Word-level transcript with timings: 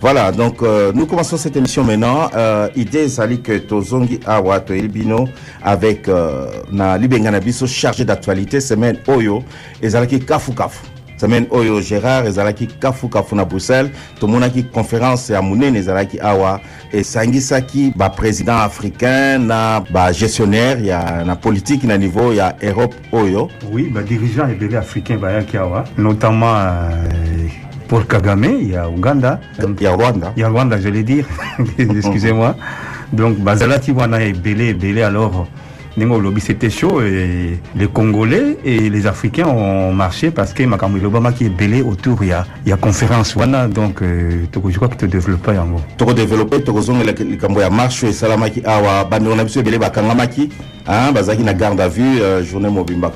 Voilà, 0.00 0.30
donc 0.30 0.62
euh, 0.62 0.92
nous 0.94 1.06
commençons 1.06 1.36
cette 1.36 1.56
émission 1.56 1.82
maintenant. 1.82 2.30
Euh, 2.34 2.68
idée 2.76 3.08
que 3.42 3.58
Tozongi 3.58 4.20
Awa 4.26 4.60
Toelibino 4.60 5.28
avec 5.62 6.08
euh, 6.08 6.46
na 6.70 6.96
Libengana 6.96 7.40
Biso 7.40 7.66
chargé 7.66 8.04
d'actualité 8.04 8.60
semaine 8.60 8.98
Oyo 9.08 9.42
et 9.82 9.88
Zalaki 9.88 10.20
Kafu 10.20 10.52
Kafu. 10.52 10.97
Semaine 11.18 11.46
Oyo 11.50 11.80
Gérard 11.80 12.26
ezalaki 12.26 12.66
kafu 12.66 13.08
kafu 13.08 13.36
na 13.36 13.44
Bruxelles 13.44 13.90
tomonaki 14.20 14.62
conférence 14.62 15.32
ya 15.32 15.42
monene 15.42 15.78
ezalaki 15.78 16.20
awa 16.20 16.60
esangisaki 16.92 17.92
ba 17.96 18.10
président 18.10 18.58
africain 18.58 19.38
na 19.38 19.80
ba 19.90 20.12
gestionnaire 20.12 20.80
ya 20.84 21.24
na 21.24 21.36
politique 21.36 21.84
na 21.84 21.98
niveau 21.98 22.32
ya 22.32 22.54
Europe 22.62 22.94
Oyo. 23.12 23.48
Oui, 23.72 23.90
ba 23.90 24.02
dirigeant 24.02 24.48
ebele 24.48 24.76
africain 24.76 25.18
bayaki 25.18 25.56
awa 25.56 25.84
notamment 25.96 26.54
euh, 26.54 27.48
Paul 27.88 28.04
Kagame, 28.04 28.58
il 28.60 28.68
y 28.68 28.76
a 28.76 28.88
Ouganda. 28.88 29.40
Il 29.58 29.82
y 29.82 29.86
a 29.86 29.92
Rwanda. 29.92 30.32
Il 30.36 30.40
y 30.40 30.44
a 30.44 30.48
Rwanda, 30.50 30.78
je 30.78 30.90
l'ai 30.90 31.02
dire. 31.02 31.24
Excusez-moi. 31.78 32.54
Donc, 33.14 33.38
Bazalati 33.38 33.92
Wana 33.92 34.20
est 34.22 34.34
belé, 34.34 34.74
belé 34.74 35.02
alors. 35.02 35.48
C'était 36.40 36.70
chaud 36.70 37.02
et 37.02 37.58
les 37.76 37.86
Congolais 37.88 38.56
et 38.64 38.88
les 38.90 39.06
Africains 39.06 39.46
ont 39.46 39.92
marché 39.92 40.30
parce 40.30 40.52
que 40.52 40.62
qui 41.32 41.44
est 41.44 41.48
belé 41.48 41.82
autour, 41.82 42.22
il 42.22 42.28
y 42.28 42.32
a, 42.32 42.46
il 42.64 42.70
y 42.70 42.72
a 42.72 42.76
conférence 42.76 43.36
donc 43.74 44.02
euh, 44.02 44.44
je 44.68 44.76
crois 44.76 44.88
que 44.88 44.96
tu 44.96 45.08
développes 45.08 45.48
en 45.48 45.66
gros. 45.66 45.80
Tu 45.96 46.14
développé, 46.14 46.62
tu 46.62 46.70
as 46.70 47.24
likambo 47.24 47.60
ya 47.60 47.70
marche 47.70 48.04
et 48.04 48.12
salamaki 48.12 48.62
awa 48.64 49.04
bandi 49.04 49.28
on 49.28 49.38
a 49.38 49.44
biso 49.44 49.62
belé 49.62 49.78
bakangamaki 49.78 50.50
hein 50.86 51.12
na 51.44 51.54
garde 51.54 51.80
à 51.80 51.88
vue 51.88 52.20
euh, 52.20 52.42
journée 52.44 52.70
mobimba 52.70 53.12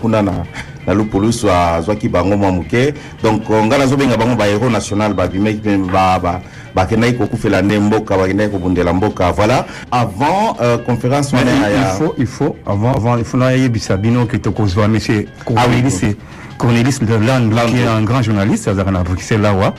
na 0.87 0.95
lupulusu 0.95 1.51
azwaki 1.51 2.09
bango 2.09 2.37
mwa 2.37 2.53
moke 2.53 2.95
donc 3.23 3.49
nga 3.51 3.79
nazobenga 3.79 4.17
bango 4.17 4.35
bahéros 4.37 4.71
national 4.71 5.15
babimeki 5.15 5.69
mpe 5.69 5.93
ba, 5.93 6.19
ba, 6.19 6.41
bakendaki 6.75 7.19
kokufela 7.19 7.63
nde 7.63 7.79
mboka 7.79 8.17
bakendaki 8.17 8.51
kobundela 8.51 8.93
mboka. 8.93 9.33
Voilà. 9.33 9.67
Avant 9.91 10.57
euh, 10.61 10.79
conférence 10.79 11.33
wana 11.33 11.51
il, 11.51 11.77
il 11.77 11.99
faut 11.99 12.15
il 12.19 12.27
faut 12.27 12.57
avant 12.67 12.95
avant 12.95 13.17
il 13.17 13.25
faut 13.25 13.39
nayebisa 13.39 13.97
bino 13.97 14.27
ke 14.27 14.37
tokozwa 14.37 14.89
monsieur 14.89 15.27
Cornelis 15.45 16.01
ah, 16.03 16.07
oui, 16.07 16.17
Cornelis 16.59 16.99
Land 17.01 17.51
qui 17.69 17.79
est 17.79 17.87
un 17.87 18.03
grand 18.03 18.23
journaliste 18.23 18.69
azalaka 18.69 18.91
na 18.91 19.03
Bruxelles 19.03 19.45
awa 19.47 19.75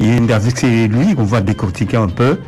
et 0.00 0.32
avec 0.32 0.62
lui 0.62 1.14
on 1.16 1.24
va 1.24 1.40
décortiquer 1.40 1.96
un 1.96 2.08
peu 2.08 2.38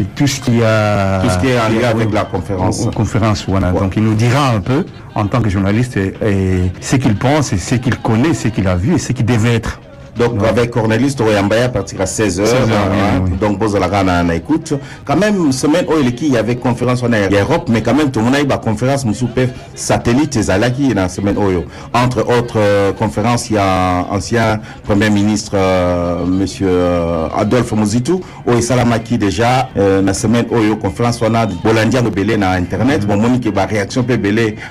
et 0.00 0.04
tout 0.16 0.26
ce 0.26 0.40
qui 0.40 0.62
a 0.62 1.20
tout 1.22 1.28
ce 1.30 1.38
qui 1.38 1.48
est 1.48 1.58
en 1.60 1.68
lien 1.68 1.88
avec 1.90 2.12
la 2.12 2.24
conférence. 2.24 2.88
conférence 2.94 3.44
voilà. 3.46 3.70
Ouais. 3.72 3.80
Donc 3.80 3.96
il 3.96 4.02
nous 4.02 4.14
dira 4.14 4.50
un 4.50 4.60
peu 4.60 4.84
en 5.14 5.26
tant 5.26 5.40
que 5.42 5.50
journaliste 5.50 5.96
et, 5.96 6.14
et 6.22 6.72
ce 6.80 6.96
qu'il 6.96 7.14
pense 7.16 7.52
et 7.52 7.58
ce 7.58 7.74
qu'il 7.74 7.96
connaît, 7.98 8.34
ce 8.34 8.48
qu'il 8.48 8.66
a 8.66 8.76
vu 8.76 8.94
et 8.94 8.98
ce 8.98 9.12
qu'il 9.12 9.26
devait 9.26 9.54
être. 9.56 9.80
Donc, 10.16 10.40
ouais. 10.40 10.48
avec 10.48 10.70
Cornelis 10.70 11.14
Toroyambaya 11.14 11.66
à 11.66 11.68
partir 11.68 12.00
à 12.00 12.04
16h. 12.04 12.42
16h 12.42 12.44
hein, 12.44 13.22
oui, 13.24 13.30
oui. 13.32 13.38
Donc, 13.40 13.58
Bozalaka 13.58 14.02
na 14.02 14.34
écoute. 14.34 14.74
Quand 15.04 15.16
même, 15.16 15.52
semaine 15.52 15.84
où 15.88 15.92
il 16.00 16.28
y 16.32 16.36
avait 16.36 16.56
conférence 16.56 17.02
en 17.02 17.08
Europe, 17.08 17.68
mais 17.68 17.82
quand 17.82 17.94
même, 17.94 18.10
tout 18.10 18.20
le 18.20 18.26
monde 18.26 18.34
a 18.34 18.40
eu 18.40 18.46
la 18.46 18.58
conférence 18.58 19.04
Moussoupe 19.04 19.40
satellite 19.74 20.36
et 20.36 20.42
Zalaki 20.42 20.88
dans 20.94 21.02
la 21.02 21.08
semaine 21.08 21.36
Oyo. 21.38 21.64
Entre 21.94 22.20
autres 22.20 22.58
euh, 22.58 22.92
conférences, 22.92 23.50
il 23.50 23.54
y 23.54 23.58
a 23.58 24.06
ancien 24.10 24.60
Premier 24.84 25.10
ministre, 25.10 25.52
euh, 25.54 26.24
Monsieur 26.26 26.68
euh, 26.68 27.28
Adolphe 27.36 27.72
Mouzitou, 27.72 28.20
où 28.46 28.60
Salamaki 28.60 29.18
déjà, 29.18 29.68
euh, 29.76 30.02
la 30.02 30.14
semaine 30.14 30.46
Oyo, 30.50 30.76
conférence 30.76 31.20
on 31.22 31.34
a 31.34 31.46
Bolandia 31.46 32.02
de 32.02 32.10
Belé 32.10 32.36
na 32.36 32.52
Internet, 32.52 33.06
bon, 33.06 33.16
monique 33.16 33.52
ba 33.52 33.66
réaction 33.66 34.04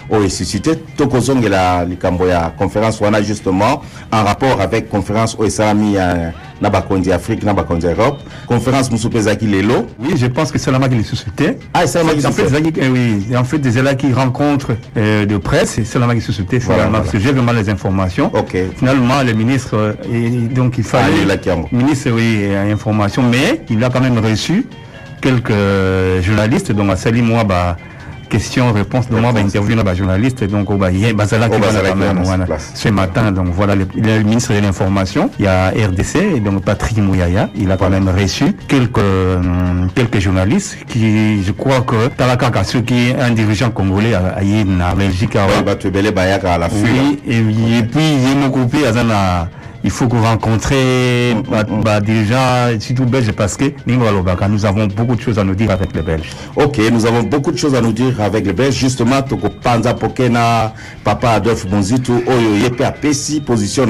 où 0.10 0.16
est 0.24 0.30
suscité. 0.30 0.76
Tokozong 0.98 1.44
et 1.44 1.50
la, 1.50 1.86
la 1.86 2.50
conférence 2.58 3.00
on 3.02 3.14
a 3.14 3.22
justement 3.22 3.82
en 4.12 4.24
rapport 4.24 4.62
avec 4.62 4.90
conférence 4.90 5.36
oyo 5.39 5.39
esalami 5.46 5.94
ya 5.94 6.34
na 6.62 6.70
bakonzi 6.70 7.12
afrique 7.12 7.44
na 7.44 7.54
bakonzi 7.54 7.88
europe. 7.88 8.20
Conférence 8.48 8.92
mosusu 8.92 9.08
mpe 9.08 9.18
ezalaki 9.18 9.46
lelo. 9.48 9.88
Oui 10.00 10.18
je 10.18 10.28
pense 10.28 10.52
que 10.52 10.58
esalamaki 10.58 10.96
lisusu 10.96 11.32
te 11.32 11.58
ah 11.74 11.84
esalamaki 11.84 12.26
en 12.26 12.32
fait 12.32 12.44
ezalaki 12.46 12.74
eh, 12.80 12.90
oui 12.90 13.36
en 13.36 13.44
fait 13.44 13.66
ezalaki 13.66 14.14
rencontre 14.14 14.72
euh, 14.98 15.26
de 15.26 15.38
presse 15.38 15.78
esalamaki 15.80 16.20
lisusu 16.20 16.46
te 16.46 16.60
finalement 16.60 17.00
parce 17.00 17.12
que 17.12 17.20
j'ai 17.20 17.32
vraiment 17.32 17.54
les 17.54 17.70
informations. 17.70 18.32
Ok. 18.34 18.58
Finalement 18.78 19.22
le 19.26 19.34
ministre 19.34 19.96
et 20.12 20.30
donc 20.30 20.78
il 20.78 20.84
fallait 20.84 21.26
ah, 21.50 21.56
ministre 21.72 22.12
oui 22.12 22.46
information 22.72 23.24
mais 23.24 23.62
il 23.70 23.84
a 23.84 23.90
quand 23.90 24.02
même 24.02 24.18
reçu 24.20 24.66
quelques 25.22 25.54
journalistes 26.22 26.72
donc 26.72 26.90
asali 26.92 27.22
moi 27.22 27.44
bah 27.44 27.78
questions 28.30 28.72
réponses 28.72 29.10
donc 29.10 29.22
moi 29.22 29.32
bah, 29.32 29.42
interview 29.42 29.76
na 29.76 29.94
journaliste 29.94 30.44
donc 30.46 30.72
bah 30.78 30.92
il 30.92 31.14
bazala 31.14 31.50
qui 31.50 31.60
quand 31.60 31.96
même 31.96 32.20
voilà 32.24 32.46
ce 32.74 32.90
matin 32.90 33.32
donc 33.32 33.48
voilà 33.52 33.76
le, 33.76 33.88
le 33.96 34.24
ministre 34.24 34.54
de 34.54 34.60
l'information 34.60 35.30
il 35.40 35.46
y 35.46 35.48
a 35.48 35.70
RDC 35.70 36.16
et 36.36 36.40
donc 36.40 36.64
Patrick 36.64 36.98
Mouyaya 37.00 37.50
il 37.56 37.72
a 37.72 37.78
quand 37.78 37.90
même 37.90 38.08
reçu 38.10 38.54
quelques 38.68 39.00
euh, 39.00 39.40
quelques 39.96 40.20
journalistes 40.20 40.78
qui 40.88 41.44
je 41.44 41.52
crois 41.52 41.82
que 41.82 42.08
ceux 42.64 42.82
qui 42.82 43.14
un 43.20 43.32
dirigeant 43.32 43.72
congolais 43.72 44.14
à 44.14 44.22
à 44.38 44.44
bah 45.66 45.76
tu 45.76 45.90
belé 45.90 46.12
bayaka 46.12 46.54
à 46.54 46.58
la 46.58 46.68
oui 46.68 47.20
et, 47.28 47.38
et 47.38 47.84
puis 47.84 48.08
il 48.32 48.38
m'a 48.40 48.50
coupé 48.50 48.86
à 48.86 48.92
il 49.84 49.92
faut 49.92 50.08
que 50.08 50.16
vous 50.16 50.24
rencontrez 50.24 51.20
Mm, 51.34 51.42
bah, 51.50 51.64
bah, 51.64 52.00
déjà, 52.00 52.80
surtout 52.80 53.06
belge, 53.06 53.32
parce 53.32 53.58
que 53.58 53.66
nous 53.86 54.66
avons 54.66 54.88
beaucoup 54.88 55.16
de 55.16 55.22
choses 55.22 55.40
à 55.40 55.44
nous 55.44 55.56
dire 55.56 55.72
avec 55.72 55.94
les 55.94 56.02
Belges. 56.02 56.30
Ok, 56.56 56.80
nous 56.92 57.06
avons 57.06 57.24
beaucoup 57.24 57.52
de 57.52 57.58
choses 57.58 57.76
à 57.76 57.82
nous 57.82 57.92
dire 57.92 58.20
avec 58.22 58.46
les 58.46 58.54
Belges. 58.54 58.76
Justement, 58.76 59.22
Toko 59.22 59.50
Panza 59.50 59.94
Pokena, 59.94 60.74
Papa 61.04 61.32
Adolphe 61.32 61.68
Bonzitu, 61.68 62.12
Oyo 62.12 62.56
Yepe 62.62 62.82
a 62.82 62.92
Pessi, 62.92 63.42
position 63.42 63.88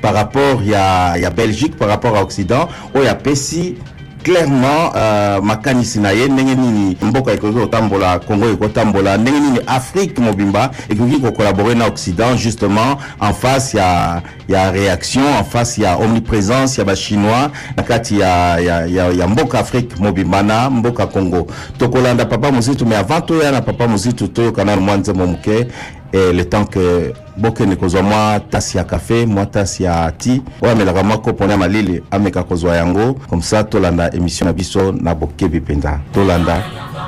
par 0.00 0.14
rapport 0.14 0.62
à 0.74 1.18
la 1.18 1.30
Belgique, 1.30 1.76
par 1.76 1.88
rapport 1.88 2.16
à 2.16 2.22
Occident, 2.22 2.68
Oyo 2.94 3.06
a 3.08 3.14
Pessi, 3.14 3.76
clairement 4.22 4.92
euh, 4.96 5.40
makanisi 5.42 6.00
na 6.00 6.10
ye 6.12 6.28
ndenge 6.28 6.54
nini 6.54 6.96
mboka 7.02 7.32
ekoki 7.32 7.58
kotambola 7.58 8.18
congo 8.18 8.44
ekoki 8.44 8.62
kotambola 8.62 9.16
ndenge 9.16 9.40
nini 9.40 9.58
afrique 9.66 10.18
mobimba 10.22 10.70
ekoki 10.88 11.20
kocollabore 11.20 11.74
na 11.74 11.86
occident 11.86 12.36
justement 12.36 12.98
en 13.20 13.32
face 13.32 13.74
ya 13.74 14.22
ya 14.48 14.70
réaction 14.70 15.22
en 15.40 15.44
face 15.44 15.78
ya 15.78 15.96
omniprésence 15.96 16.78
ya 16.78 16.84
bachinois 16.84 17.50
na 17.76 17.82
kati 17.82 18.20
ya, 18.20 18.60
ya, 18.60 18.86
ya, 18.86 19.08
ya 19.08 19.28
mboka 19.28 19.58
afrique 19.58 19.98
mobimba 19.98 20.42
na 20.42 20.70
mboka 20.70 21.06
congo. 21.06 21.46
Tokolanda 21.78 22.24
papa 22.24 22.50
mozitu 22.50 22.84
mais 22.86 22.96
avant 22.98 23.20
toya 23.26 23.50
na 23.52 23.60
papa 23.62 23.86
mozitu 23.88 24.28
toyokana 24.28 24.76
na 24.76 24.82
mwa 24.82 24.96
nzembo 24.96 25.26
moke 25.26 25.66
et 26.12 26.32
le 26.32 26.44
temps 26.44 26.64
que 26.64 27.12
bokende 27.40 27.76
kozwa 27.76 28.02
mwa 28.02 28.40
tasi 28.50 28.78
ya 28.78 28.84
kafe 28.84 29.26
mwa 29.26 29.46
tasi 29.46 29.82
ya 29.82 30.12
ti. 30.18 30.42
Oyo 30.62 30.72
amelaka 30.72 31.02
mwa 31.02 31.18
kopo 31.18 31.46
na 31.46 31.56
malili 31.56 32.02
ameka 32.10 32.42
kozwa 32.42 32.76
yango. 32.76 33.16
Ça 33.40 33.64
tolanda 33.64 34.10
émission 34.14 34.46
na 34.46 34.52
biso 34.52 34.92
na 34.92 35.14
bokebi 35.14 35.60
mpenza 35.60 35.98
tolanda 36.12 36.62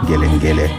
ngelengele. 0.04 0.70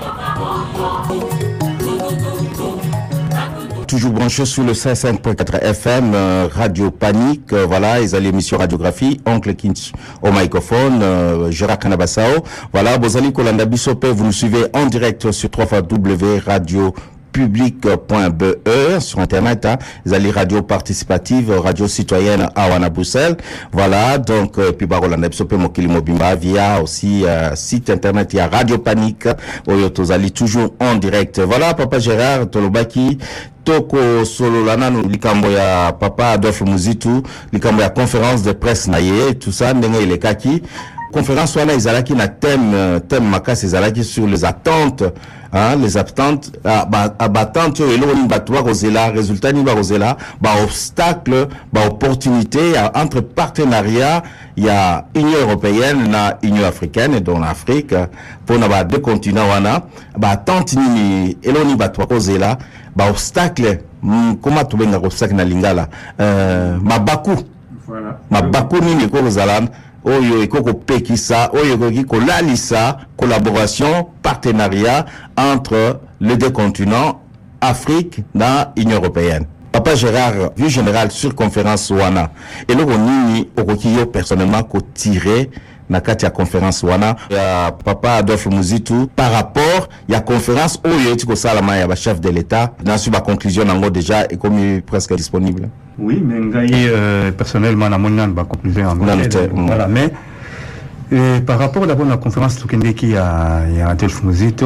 Toujours 3.88 4.12
branché 4.12 4.46
sur 4.46 4.64
le 4.64 4.74
5.4 4.74 5.60
FM, 5.62 6.14
euh, 6.16 6.48
Radio 6.52 6.90
Panique, 6.90 7.54
euh, 7.54 7.66
voilà, 7.68 8.00
ils 8.02 8.16
ont 8.16 8.20
l'émission 8.20 8.58
Radiographie, 8.58 9.22
Oncle 9.24 9.54
Kinch 9.54 9.92
au 10.24 10.32
microphone, 10.32 11.00
euh, 11.04 11.52
Gérard 11.52 11.78
Kanabasao, 11.78 12.44
voilà, 12.74 12.98
Bozali 12.98 13.32
Kolanda 13.32 13.66
Bissope, 13.66 14.06
vous 14.06 14.26
nous 14.26 14.32
suivez 14.32 14.66
en 14.74 14.88
direct 14.88 15.30
sur 15.32 15.48
3 15.52 15.82
W 15.84 16.40
Radio 16.44 16.96
public.be 17.34 19.00
sur 19.00 19.20
internet 19.20 19.66
hein, 19.66 19.78
allez 20.12 20.32
radio 20.32 20.62
participative 20.62 21.52
radio 21.52 21.88
citoyenne 21.88 22.48
à 22.56 22.70
Wana 22.70 22.90
Bruxelles. 22.90 23.36
Voilà 23.72 24.18
donc 24.18 24.58
euh, 24.60 24.72
puis 24.72 24.88
biso 24.88 25.46
pe 25.46 25.56
mokili 25.56 25.88
mobimba 25.88 26.36
via 26.36 26.82
aussi 26.82 27.26
euh, 27.26 27.56
site 27.56 27.90
internet 27.90 28.34
il 28.34 28.38
y 28.38 28.40
a 28.40 28.48
radio 28.48 28.78
panique. 28.78 29.28
Oyo 29.68 29.90
tozali 29.90 30.32
toujours 30.32 30.74
en 30.80 30.96
direct. 30.96 31.40
Voilà 31.40 31.74
papa 31.74 32.00
Gérard 32.00 32.50
tolobaki 32.50 33.18
toko 33.64 34.26
solola 34.26 34.78
nanu 34.78 35.02
likambo 35.08 35.50
ya 35.50 35.92
papa 36.00 36.32
Adolphe 36.32 36.62
Muzitu 36.66 37.24
likambo 37.52 37.82
ya 37.82 37.90
conférence 37.90 38.44
de 38.44 38.52
presse 38.52 38.88
na 38.88 39.00
ye 39.00 39.34
tout 39.36 39.52
ça 39.52 39.74
ndenge 39.74 40.02
elekaki 40.04 40.62
conférence 41.14 41.56
wana 41.60 41.74
ezalaki 41.74 42.14
na 42.14 42.28
thème 42.28 43.00
thème 43.08 43.30
makasi 43.30 43.66
ezalaki 43.66 44.04
sur 44.04 44.28
les 44.28 44.44
attentes 44.44 45.04
hein, 45.54 45.76
les 45.82 45.96
attentes 45.98 46.52
battente 47.32 47.80
oyo 47.82 47.94
eloko 47.94 48.16
nini 48.16 48.28
bato 48.28 48.54
bakozela 48.54 49.10
résultat 49.12 49.52
nini 49.54 49.64
bakozela 49.64 50.18
baobstacle 50.42 51.48
baopportunité 51.72 52.72
ya 52.72 52.92
entre 52.96 53.22
partenariat 53.22 54.24
ya 54.58 55.06
union 55.16 55.40
européenne 55.42 56.10
na 56.10 56.38
union 56.44 56.66
africaine 56.66 57.20
donc 57.20 57.40
na 57.40 57.50
afrique 57.50 57.94
mpona 58.44 58.68
ba 58.68 58.84
deux 58.84 59.00
continent 59.00 59.48
wana 59.50 59.82
baattente 60.18 60.74
nini 60.74 61.38
eloko 61.44 61.66
nini 61.66 61.76
bato 61.78 62.02
bakozela 62.02 62.58
baobstacle 62.96 63.80
koma 64.42 64.64
tobengaka 64.66 65.06
obstacle 65.06 65.36
na 65.36 65.46
lingala 65.46 65.88
euh, 66.20 66.78
mabaku 66.82 67.32
voilà. 67.88 68.18
mabaku 68.32 68.78
nini 68.84 69.04
ekozala 69.04 69.62
oyo 70.06 70.44
ekoki 70.44 70.64
kopekisa 70.64 71.50
oyo 71.54 71.74
ekoki 71.74 72.04
kolalisa 72.04 72.98
collaboration 73.18 74.08
partenariat 74.22 75.06
entre 75.38 76.00
les 76.22 76.38
deux 76.38 76.52
continents 76.52 77.20
Afrique 77.62 78.20
na 78.36 78.74
Union 78.76 78.98
européenne. 78.98 79.46
Papa 79.72 79.96
Gérard 79.96 80.52
vu 80.56 80.70
général 80.70 81.12
sur 81.12 81.34
conférence 81.34 81.90
wana. 81.92 82.30
Eloko 82.68 82.98
nini 82.98 83.50
okoki 83.58 83.94
yo 83.94 84.06
personnellement 84.06 84.64
kotirer 84.64 85.50
na 85.90 86.02
kati 86.02 86.26
ya 86.26 86.32
conférence 86.32 86.84
wana? 86.86 87.16
Ya 87.30 87.72
papa 87.84 88.16
Adolphe 88.18 88.48
Muzitu 88.50 89.08
par 89.16 89.32
rapport 89.32 89.90
ya 90.10 90.20
conférence 90.20 90.80
oyo 90.84 91.12
eti 91.14 91.26
kosalama 91.26 91.78
ya 91.78 91.88
bachef 91.88 92.20
de 92.20 92.30
l'état 92.30 92.74
nasu 92.86 93.10
baconclusion 93.10 93.66
nango 93.66 93.90
déjà 93.90 94.26
ekomi 94.30 94.82
presque 94.82 95.16
disponible 95.16 95.70
oui 96.00 96.24
mais 96.26 96.40
euh, 96.86 97.32
personnellement 97.32 97.88
voilà 99.54 99.88
mais 99.88 100.12
euh, 101.12 101.40
par 101.42 101.60
rapport 101.60 101.86
d'abord 101.86 102.06
na 102.06 102.18
conférence 102.18 102.58
tokendeki 102.58 103.10
ya, 103.10 103.62
ya 103.78 103.90
Adolphe 103.90 104.24
Muzitu 104.24 104.66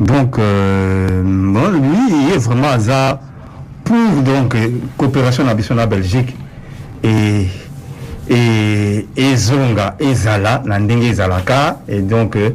donc 0.00 0.38
euh, 0.38 1.22
bon, 1.24 1.68
lui 1.68 1.98
il 2.28 2.34
est 2.34 2.38
vraiment 2.38 2.68
aza 2.70 3.20
pour 3.84 4.22
donc 4.22 4.56
coopération 4.96 5.44
na 5.44 5.54
biso 5.54 5.74
na 5.74 5.86
Belgique 5.86 6.34
et 7.02 7.46
et 8.30 9.06
ezonga 9.16 9.96
ezala 9.98 10.62
na 10.64 10.78
ndenge 10.78 11.10
ezalaka 11.10 11.80
et 11.88 12.00
donc 12.00 12.36
euh, 12.36 12.50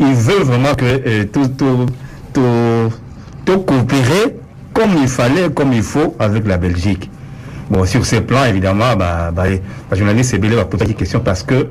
il 0.00 0.14
veut 0.14 0.42
vraiment 0.42 0.74
que 0.74 0.84
euh, 0.84 1.24
tout 1.32 1.46
tout 1.48 1.86
tout 2.32 2.90
tout 3.44 3.58
coopérer 3.60 4.36
comme 4.72 4.90
il 5.00 5.08
fallait 5.08 5.50
comme 5.50 5.72
il 5.72 5.82
faut 5.82 6.16
avec 6.18 6.46
la 6.46 6.56
Belgique 6.56 7.10
bon 7.70 7.84
sur 7.86 8.04
ce 8.04 8.16
plan 8.16 8.44
évidemment 8.44 8.96
bah 8.96 9.30
bah, 9.32 9.44
bah 9.88 9.96
journaliste 9.96 10.34
Ebele 10.34 10.54
va 10.54 10.64
poser 10.64 10.86
des 10.86 10.94
questions 10.94 11.20
parce 11.20 11.42
que 11.42 11.68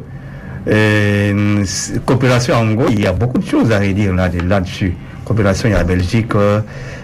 euh, 0.67 1.63
coopération 2.05 2.55
en 2.55 2.73
gros 2.73 2.87
il 2.89 3.01
y 3.01 3.07
a 3.07 3.13
beaucoup 3.13 3.37
de 3.37 3.45
choses 3.45 3.71
à 3.71 3.79
redire 3.79 4.13
là 4.13 4.29
là-dessus. 4.47 4.93
Coopération 5.25 5.69
il 5.69 5.71
y 5.71 5.75
a 5.75 5.79
la 5.79 5.83
Belgique 5.83 6.35
euh, 6.35 6.61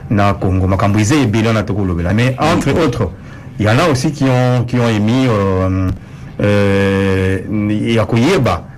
na 0.10 0.34
Congo 0.34 0.68
ebele 0.68 1.54
na 1.54 1.64
tokolobela 1.64 2.14
mais 2.14 2.36
entre 2.40 2.74
autres 2.86 3.12
il 3.60 3.66
y 3.66 3.70
en 3.70 3.78
a 3.80 3.90
aussi 3.90 4.12
qui 4.12 4.26
ont 4.26 4.64
qui 4.66 4.78
ont 4.78 4.90
émis 4.90 5.28
euh, 5.28 5.90
euh, 6.42 7.40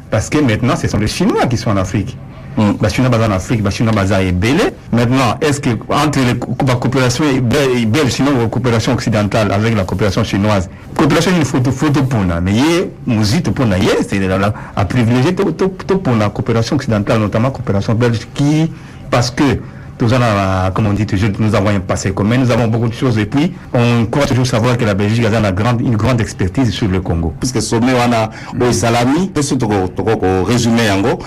parce 0.10 0.30
que 0.30 0.38
maintenant 0.38 0.76
ce 0.76 0.88
sont 0.88 1.00
les 1.00 1.08
Chinois 1.08 1.48
qui 1.48 1.58
sont 1.58 1.72
en 1.72 1.78
Afrique 1.78 2.18
mm. 2.58 2.74
bachinois 2.82 3.10
baza 3.10 3.28
en 3.28 3.32
Afrique 3.32 3.62
ebele 3.62 4.74
maintenant 4.92 5.38
est-ce 5.42 5.60
que 5.60 5.70
entre 5.90 6.20
la 6.68 6.76
coopération 6.76 7.24
belge 7.42 8.10
sinon 8.10 8.38
la 8.40 8.48
coopération 8.48 8.94
occidentale 8.94 9.52
avec 9.52 9.76
la 9.76 9.84
coopération 9.84 10.24
chinoise? 10.24 10.70
Coopération 10.96 11.32
une 11.36 11.46
photo 11.46 11.72
photo 11.72 12.04
pona 12.04 12.42
mais 12.42 12.54
ye 12.54 12.90
muzito 13.06 13.52
pona 13.52 13.78
ye 13.78 13.90
c'est 14.08 14.20
à 14.76 14.86
privilégier 14.86 15.34
pona 15.34 16.30
coopération 16.30 16.76
occidentale 16.76 17.20
notamment 17.20 17.52
coopération 17.52 17.94
belge 17.94 18.28
qui 18.34 18.72
parce 19.10 19.32
que 19.32 19.44
nous 20.00 20.14
avons, 20.14 20.72
comme 20.74 20.88
on 20.88 20.94
dit 20.94 21.06
toujours, 21.06 21.30
nous 21.40 21.56
avons 21.56 21.70
un 21.70 21.80
passé 21.80 22.12
commun, 22.12 22.38
nous 22.38 22.52
avons 22.52 22.68
beaucoup 22.68 22.88
de 22.88 22.94
choses 22.94 23.18
et 23.18 23.26
puis 23.26 23.54
on 23.74 24.06
croit 24.06 24.26
toujours 24.26 24.46
savoir 24.46 24.78
que 24.78 24.86
la 24.86 24.94
Belgique 24.94 25.26
a 25.26 25.38
une 25.38 25.52
grande, 25.56 25.82
une 25.82 25.96
grande 25.96 26.22
expertise 26.22 26.72
sur 26.72 26.88
le 26.88 27.02
Congo. 27.02 27.34
Puisque 27.40 27.62
sommet 27.62 27.94
wana 27.94 28.30
o 28.60 28.72
salami, 28.72 29.28
peso 29.34 29.56
toko 29.56 29.88
toko 29.88 30.18
ko 30.18 30.44
résumé 30.46 30.86
yango, 30.86 31.18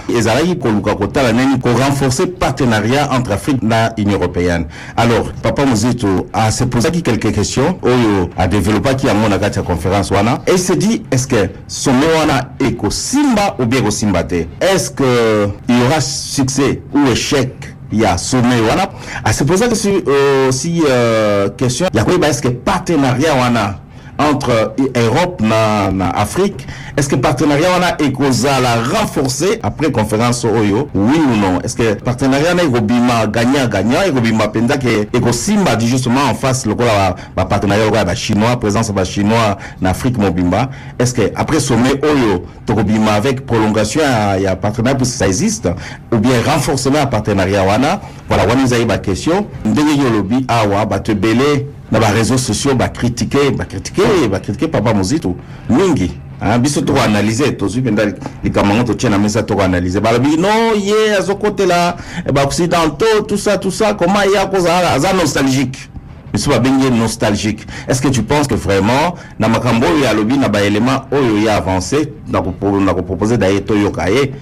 ko 0.60 0.68
luka 0.70 0.94
ko 0.94 1.06
tala 1.06 1.32
neni 1.32 1.58
ko 1.58 1.70
renforcer 1.70 2.26
partenariat 2.26 3.08
entre 3.12 3.32
Afrique 3.32 3.62
na 3.62 3.92
Union 3.98 4.18
européenne. 4.18 4.66
Alors, 4.96 5.32
papa 5.42 5.64
Mozito 5.64 6.28
a 6.32 6.50
se 6.50 6.64
posé 6.64 6.90
quelques 7.02 7.32
questions 7.32 7.78
oyo 7.82 8.30
a 8.36 8.46
développé 8.46 8.96
qui 8.96 9.08
a 9.08 9.14
mon 9.14 9.28
ya 9.30 9.62
conférence 9.62 10.10
wana 10.10 10.40
et 10.46 10.56
se 10.56 10.72
dit 10.72 11.02
est-ce 11.10 11.26
que 11.26 11.50
sommet 11.66 12.06
wana 12.18 12.52
eko 12.60 12.90
simba 12.90 13.56
ou 13.58 13.66
bien 13.66 13.90
simba? 13.90 14.20
Est-ce 14.60 14.90
que 14.90 15.48
il 15.68 15.78
y 15.78 15.82
aura 15.82 16.00
succès 16.00 16.82
ou 16.92 17.06
échec? 17.10 17.76
Ya 17.92 18.16
sommet 18.18 18.60
wana 18.68 18.88
se 19.32 19.44
posa 19.44 19.68
que 19.68 19.74
si, 19.74 19.88
euh, 20.06 20.50
si 20.52 20.82
euh, 20.88 21.48
question 21.56 21.88
ya 21.92 22.04
koyeba 22.04 22.28
est 22.28 22.34
ce 22.34 22.42
que 22.42 22.48
partenariat 22.48 23.34
wana? 23.34 23.80
Entre 24.20 24.74
Europe 24.96 25.40
na, 25.40 25.90
na 25.90 26.10
Afrique. 26.10 26.66
Est-ce 26.96 27.08
que 27.08 27.16
partenariat 27.16 27.70
wana 27.70 27.96
ekozala 27.98 28.76
renforcé 28.92 29.58
après 29.62 29.90
conférence 29.90 30.44
oyo? 30.44 30.88
Oui 30.94 31.16
ou 31.16 31.36
non? 31.36 31.60
Est-ce 31.62 31.74
que 31.76 31.94
partenariat 31.94 32.54
na 32.54 32.64
ekobima 32.64 33.26
gagnant 33.26 33.66
gagnant 33.68 34.02
ekobima 34.06 34.48
mpenza 34.48 34.76
ke 34.76 35.08
ekosimba 35.14 35.76
di 35.76 35.86
justement 35.86 36.28
en 36.30 36.34
face 36.34 36.66
lokola 36.66 37.14
bapartenariat 37.36 37.84
lokola 37.84 38.00
ya 38.00 38.04
bachinois 38.04 38.56
présence 38.56 38.88
ya 38.88 38.92
bachinois 38.92 39.56
na 39.80 39.90
afrique 39.90 40.18
mobimba 40.18 40.68
est-ce 40.98 41.14
que 41.14 41.32
après 41.36 41.60
sommet 41.60 41.94
oyo 42.02 42.44
tokobima 42.66 43.14
avec 43.14 43.46
prolongation 43.46 44.00
ya, 44.00 44.38
ya 44.38 44.56
partenariat 44.56 44.96
puisque 44.96 45.16
ça 45.16 45.26
existe? 45.26 45.68
Ou 46.12 46.18
bien 46.18 46.42
renforcement 46.44 46.98
ya 46.98 47.06
partenariat 47.06 47.64
wana 47.64 48.00
voilà 48.28 48.46
wana 48.46 48.64
ezali 48.64 48.84
baquestion 48.84 49.46
ndenge 49.64 49.96
yo 49.96 50.08
olobi 50.08 50.44
awa 50.48 50.84
bato 50.84 51.12
ebele 51.12 51.66
na 51.90 51.98
bareseau 52.00 52.38
sociaux 52.38 52.74
bakritike 52.74 53.50
bakritike 53.56 54.28
bakritike 54.30 54.68
papa 54.68 54.94
mozito. 54.94 55.36
Mingi 55.68 56.10
Ah, 56.42 56.58
biso 56.58 56.80
tokoanalyse 56.80 57.52
tozwi 57.52 57.82
mpenza 57.82 58.12
likambo 58.44 58.74
yango 58.74 58.86
totie 58.86 59.10
na 59.10 59.18
mesa 59.18 59.42
tokoanalyse 59.42 60.00
balobi 60.00 60.36
no 60.38 60.48
ye 60.74 61.16
azokotela 61.18 61.96
baoccidentaux 62.32 63.26
tout 63.28 63.36
ça 63.36 63.58
tout 63.58 63.70
ça 63.70 63.92
comment 63.92 64.22
ye 64.22 64.38
akozala 64.38 64.92
aza 64.92 65.12
nostalgique. 65.12 65.90
Biso 66.32 66.50
babengi 66.50 66.84
ye 66.84 66.90
nostalgique. 66.90 67.66
Est 67.86 67.92
ce 67.92 68.00
que 68.00 68.08
tu 68.08 68.22
penses 68.22 68.46
que 68.46 68.54
vraiment 68.54 69.16
na 69.38 69.48
makambo 69.48 69.86
oyo 69.86 70.08
alobi 70.08 70.38
na 70.38 70.48
baélément 70.48 71.04
oyo 71.12 71.36
ye 71.36 71.50
avancé 71.50 72.14
na 72.26 72.40
kopropose 72.40 73.36
daye 73.36 73.60
toyoka 73.60 74.08
ye 74.08 74.32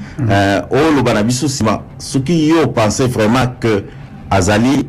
oloba 0.71 1.15
na 1.15 1.25
biso 1.25 1.47
nsima 1.47 1.83
soki 1.99 2.49
yo 2.49 2.69
pense 2.69 3.01
vraiment 3.01 3.59
que 3.59 3.83
azali 4.31 4.87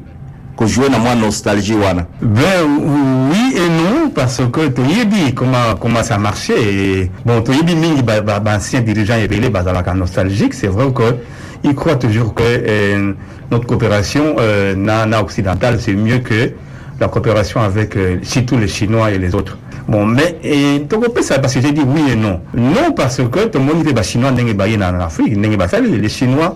jouer 0.67 0.89
dans 0.89 0.99
moi 0.99 1.15
nostalgie 1.15 1.75
wana. 1.75 2.07
Ben 2.21 2.65
oui 2.67 3.55
et 3.55 3.69
non 3.69 4.09
parce 4.13 4.41
que 4.51 4.67
toyebi 4.67 5.33
comment 5.33 5.75
comment 5.79 6.03
ça 6.03 6.17
marchait 6.17 6.61
et, 6.61 7.11
bon 7.25 7.41
toyebi 7.41 7.75
mingi 7.75 8.01
ba, 8.01 8.21
ba, 8.21 8.39
ba 8.39 8.55
ancien 8.57 8.81
dirigeant 8.81 9.15
ebele 9.15 9.49
bazalaka 9.49 9.93
nostalgique 9.93 10.53
c'est 10.53 10.67
vrai 10.67 10.91
que 10.93 11.15
il 11.63 11.75
croit 11.75 11.95
toujours 11.95 12.33
que 12.33 12.43
euh, 12.45 13.13
notre 13.51 13.65
coopération 13.65 14.35
euh, 14.39 14.75
na, 14.75 15.05
na 15.05 15.21
occidentale 15.21 15.77
c'est 15.79 15.93
mieux 15.93 16.19
que 16.19 16.51
la 16.99 17.07
coopération 17.07 17.61
avec 17.61 17.95
euh, 17.95 18.17
surtout 18.23 18.57
les 18.57 18.67
chinois 18.67 19.11
et 19.11 19.17
les 19.17 19.35
autres. 19.35 19.57
Bon 19.87 20.05
mais 20.05 20.37
et 20.43 20.85
ça 21.21 21.39
parce 21.39 21.55
que 21.55 21.61
j'ai 21.61 21.71
dit 21.71 21.81
oui 21.85 22.11
et 22.11 22.15
non. 22.15 22.41
Non 22.53 22.91
parce 22.95 23.17
que 23.17 23.47
tout 23.47 23.57
le 23.59 23.65
monde 23.65 23.83
dit 23.83 23.93
bah 23.93 24.03
chinois 24.03 24.31
ndenge 24.31 24.53
baye 24.53 24.77
na 24.77 24.89
Afrique 25.03 25.35
les 25.35 26.09
chinois 26.09 26.55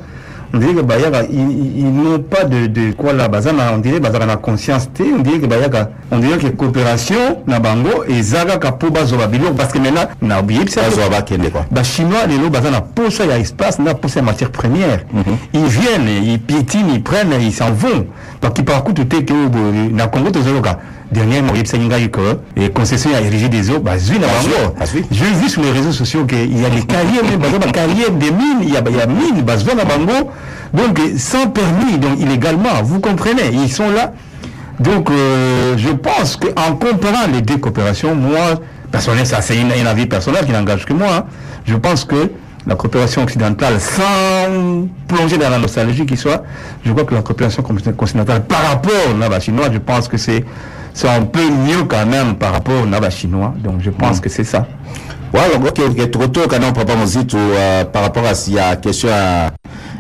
on 0.54 0.60
dirait 0.60 0.76
que 0.76 0.82
Bayaka, 0.82 1.24
ils, 1.32 1.80
ils 1.80 1.92
n'ont 1.92 2.20
pas 2.20 2.44
de, 2.44 2.68
de 2.68 2.92
quoi 2.92 3.14
là, 3.14 3.28
bazana, 3.28 3.74
on 3.74 3.80
dirait 3.80 4.00
Bazaka 4.00 4.26
na 4.28 4.36
conscience, 4.36 4.88
on 5.00 5.22
dirait 5.22 5.40
que 5.40 5.48
Bayaka, 5.48 5.90
on 6.12 6.20
dirait 6.20 6.38
que 6.38 6.48
coopération, 6.48 7.40
na 7.48 7.60
bango, 7.60 8.04
et 8.08 8.22
zaga 8.22 8.58
ka 8.58 8.72
po 8.72 8.92
bazoba 8.92 9.26
bilo, 9.26 9.52
parce 9.58 9.74
que 9.74 9.80
maintenant, 9.80 10.06
na 10.22 10.42
oublié, 10.42 10.68
ça, 10.68 10.82
bah, 11.72 11.84
chinois, 11.84 12.28
les 12.28 12.38
lots, 12.38 12.52
bazana, 12.52 12.82
pour 12.82 13.12
ça, 13.12 13.24
il 13.26 13.32
y 13.32 13.34
a 13.34 13.40
espace, 13.40 13.80
na 13.80 13.96
pour 13.96 14.12
ça, 14.12 14.22
matière 14.22 14.52
première. 14.52 15.00
Mm 15.12 15.22
-hmm. 15.22 15.36
Ils 15.54 15.66
viennent, 15.66 16.24
ils 16.24 16.40
piétinent, 16.40 16.94
ils 16.94 17.02
prennent, 17.04 17.34
ils 17.42 17.54
s'en 17.54 17.72
vont. 17.72 18.06
Donc, 18.42 18.60
ils 18.60 18.66
parcourent 18.66 18.94
tout 18.94 19.16
est 19.16 19.26
que, 19.26 19.34
na 19.92 20.08
Congo, 20.08 20.30
ça, 20.34 20.80
dernièrement 21.14 21.54
yebisaki 21.56 21.86
ngai 21.86 22.10
que 22.10 22.68
concession 22.70 23.12
ya 23.12 23.22
érigé 23.22 23.48
des 23.50 23.70
eaux 23.70 23.80
bazwi 23.80 24.20
na 24.20 24.28
bango 24.28 24.76
j'ai 25.12 25.26
vu 25.26 25.50
sur 25.50 25.62
les 25.62 25.72
réseaux 25.72 25.92
sociaux 25.92 26.26
que 26.26 26.36
il 26.36 26.62
y 26.62 26.66
a 26.66 26.70
des 26.70 26.82
carrières 26.82 27.24
même 27.24 27.40
baza 27.40 27.60
bacarrière 27.60 28.12
des 28.12 28.32
mines 28.32 28.62
il 28.64 28.74
y 28.74 28.78
a, 28.78 28.82
il 28.90 28.96
y 28.98 29.02
a 29.02 29.06
mine 29.08 29.42
bazwa 29.44 29.76
na 29.76 29.86
bango. 29.86 30.30
Donc 30.74 31.00
sans 31.18 31.48
permis 31.48 31.98
donc 32.00 32.20
illégalement 32.20 32.82
vous 32.84 33.00
comprenez 33.00 33.52
ils 33.54 33.72
sont 33.72 33.92
là. 33.92 34.12
Donc 34.80 35.10
euh, 35.12 35.78
je 35.78 35.90
pense 35.90 36.36
que 36.36 36.48
en 36.48 36.76
comparant 36.76 37.28
les 37.32 37.42
deux 37.42 37.58
coopérations 37.58 38.16
moi 38.16 38.60
personnellement 38.92 39.26
ça 39.26 39.42
c'est 39.42 39.56
une, 39.56 39.72
une 39.80 39.88
avis 39.88 40.08
personnel 40.08 40.46
qui 40.46 40.52
n'engage 40.52 40.86
que 40.86 40.94
moi 40.94 41.08
hein, 41.16 41.26
je 41.66 41.76
pense 41.76 42.06
que 42.06 42.32
la 42.66 42.76
coopération 42.76 43.24
occidentale 43.24 43.80
sans 43.80 44.88
plonger 45.08 45.38
dans 45.38 45.50
la 45.50 45.58
nostalgie 45.60 46.06
qui 46.06 46.16
soit, 46.16 46.44
je 46.86 46.92
crois 46.92 47.04
que 47.04 47.14
la 47.14 47.22
coopération 47.22 47.62
continentale 47.62 48.46
par 48.46 48.64
rapport 48.70 48.94
au 49.12 49.18
Naba 49.18 49.40
chinois, 49.42 49.66
je 49.72 49.80
pense 49.80 50.08
que 50.08 50.16
c'est 50.18 50.46
c'est 50.94 51.10
un 51.10 51.24
peu 51.24 51.50
mieux 51.50 51.84
quand 51.88 52.06
même 52.06 52.36
par 52.36 52.54
rapport 52.54 52.84
au 52.84 52.86
Naba 52.86 53.10
chinois. 53.10 53.54
Donc 53.64 53.82
je 53.82 53.90
pense 53.90 54.18
mmh. 54.18 54.22
que 54.22 54.30
c'est 54.30 54.44
ça. 54.44 54.68
Voilà, 55.32 55.56
ok, 55.56 55.82
ok, 55.90 56.12
trop 56.12 56.28
tôt 56.28 56.42
quand 56.48 56.60
on 56.64 56.74
papa 56.74 56.96
Mozito 56.96 57.38
euh, 57.38 57.86
par 57.86 58.04
rapport 58.04 58.26
à 58.26 58.36
s'il 58.36 58.54
y 58.54 58.60
a 58.60 58.76
question 58.76 59.10
à 59.12 59.52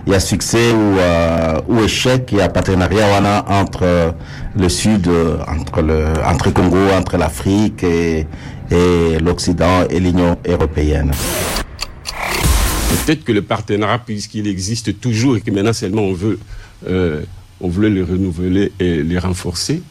il 0.05 0.11
y 0.11 0.15
a 0.15 0.19
succès 0.19 0.73
ou, 0.73 0.99
euh, 0.99 1.59
ou 1.69 1.81
échec, 1.81 2.29
il 2.33 2.39
y 2.39 2.41
a 2.41 2.49
partenariat 2.49 3.43
entre 3.47 3.83
euh, 3.83 4.11
le 4.55 4.69
sud, 4.69 5.09
entre 5.47 5.81
le 5.81 6.05
entre 6.25 6.51
Congo, 6.51 6.89
entre 6.93 7.17
l'Afrique 7.17 7.83
et, 7.83 8.27
et 8.69 9.17
l'Occident 9.19 9.85
et 9.89 9.99
l'Union 9.99 10.37
européenne. 10.47 11.11
Peut-être 13.05 13.23
que 13.23 13.31
le 13.31 13.41
partenariat, 13.41 13.99
puisqu'il 13.99 14.47
existe 14.47 14.99
toujours 14.99 15.37
et 15.37 15.41
que 15.41 15.51
maintenant 15.51 15.73
seulement 15.73 16.03
on 16.03 16.13
veut, 16.13 16.39
euh, 16.87 17.21
on 17.59 17.67
veut 17.67 17.89
le 17.89 18.03
renouveler 18.03 18.71
et 18.79 19.03
le 19.03 19.19
renforcer, 19.19 19.81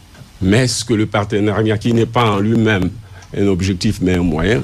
mais 0.42 0.64
est-ce 0.64 0.84
que 0.84 0.94
le 0.94 1.06
partenariat, 1.06 1.78
qui 1.78 1.92
n'est 1.92 2.06
pas 2.06 2.32
en 2.32 2.40
lui-même 2.40 2.90
un 3.36 3.46
objectif 3.46 4.00
mais 4.00 4.14
un 4.14 4.22
moyen, 4.22 4.62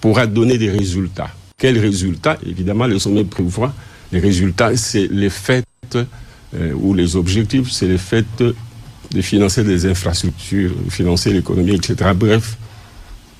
pourra 0.00 0.26
donner 0.26 0.58
des 0.58 0.70
résultats 0.70 1.30
Quels 1.58 1.78
résultats? 1.78 2.38
Évidemment, 2.46 2.86
le 2.86 2.98
sommet 2.98 3.24
prévoit 3.24 3.72
les 4.12 4.20
résultats, 4.20 4.76
c'est 4.76 5.08
les 5.10 5.30
faits 5.30 5.64
euh, 5.94 6.72
ou 6.74 6.94
les 6.94 7.16
objectifs, 7.16 7.70
c'est 7.70 7.88
les 7.88 7.98
faits 7.98 8.26
de 8.38 9.22
financer 9.22 9.64
des 9.64 9.86
infrastructures, 9.86 10.72
financer 10.88 11.32
l'économie, 11.32 11.74
etc. 11.74 12.12
Bref, 12.14 12.56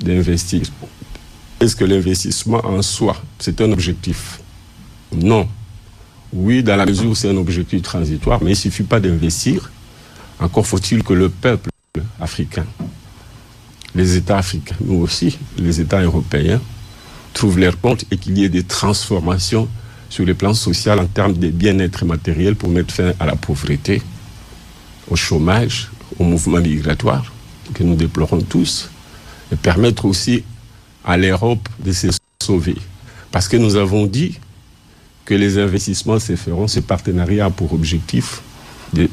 d'investir. 0.00 0.62
Est-ce 1.61 1.76
que 1.76 1.85
l'investissement 1.85 2.64
en 2.64 2.83
soi, 2.83 3.17
c'est 3.38 3.61
un 3.61 3.71
objectif? 3.71 4.41
Non. 5.14 5.49
Oui, 6.33 6.62
dans 6.64 6.76
la 6.76 6.87
mesure 6.87 7.11
où 7.11 7.14
c'est 7.14 7.31
un 7.31 7.37
objectif 7.37 7.83
transitoire, 7.83 8.41
mais 8.43 8.50
il 8.50 8.55
ne 8.55 8.59
suffit 8.59 8.83
pas 8.83 8.99
d'investir. 8.99 9.71
Encore 10.41 10.67
faut-il 10.67 11.05
que 11.05 11.12
le 11.12 11.29
peuple 11.29 11.71
africain, 12.21 12.67
les 13.95 14.17
États 14.17 14.39
africains, 14.39 14.77
nous 14.81 14.97
aussi, 14.97 15.39
les 15.59 15.81
États 15.81 16.03
européens, 16.03 16.61
trouvent 17.33 17.59
leur 17.59 17.81
compte 17.81 18.05
et 18.11 18.17
qu'il 18.17 18.37
y 18.39 18.45
ait 18.45 18.49
des 18.49 18.65
transformations 18.65 19.69
sur 20.09 20.25
le 20.25 20.35
plan 20.35 20.55
social 20.55 20.99
en 20.99 21.07
termes 21.07 21.35
de 21.35 21.49
bien-être 21.49 22.05
matériel 22.05 22.57
pour 22.57 22.69
mettre 22.69 22.95
fin 22.95 23.13
à 23.21 23.27
la 23.27 23.37
pauvreté, 23.37 24.03
au 25.09 25.17
chômage, 25.17 25.91
au 26.19 26.25
mouvement 26.25 26.61
migratoire 26.61 27.33
que 27.73 27.83
nous 27.83 27.97
déplorons 27.97 28.43
tous, 28.43 28.91
et 29.53 29.57
permettre 29.57 30.05
aussi 30.05 30.45
à 31.05 31.17
l'Europe 31.17 31.69
de 31.85 31.93
se 31.93 32.09
sauver. 32.43 32.77
Parce 33.31 33.49
que 33.49 33.57
nous 33.57 33.77
avons 33.77 34.07
dit 34.07 34.39
que 35.25 35.35
les 35.35 35.59
investissements 35.59 36.19
se 36.19 36.37
feront, 36.37 36.69
ce 36.69 36.81
partenariat 36.81 37.47
a 37.47 37.51
pour 37.51 37.73
objectif, 37.73 38.43
de, 38.93 39.09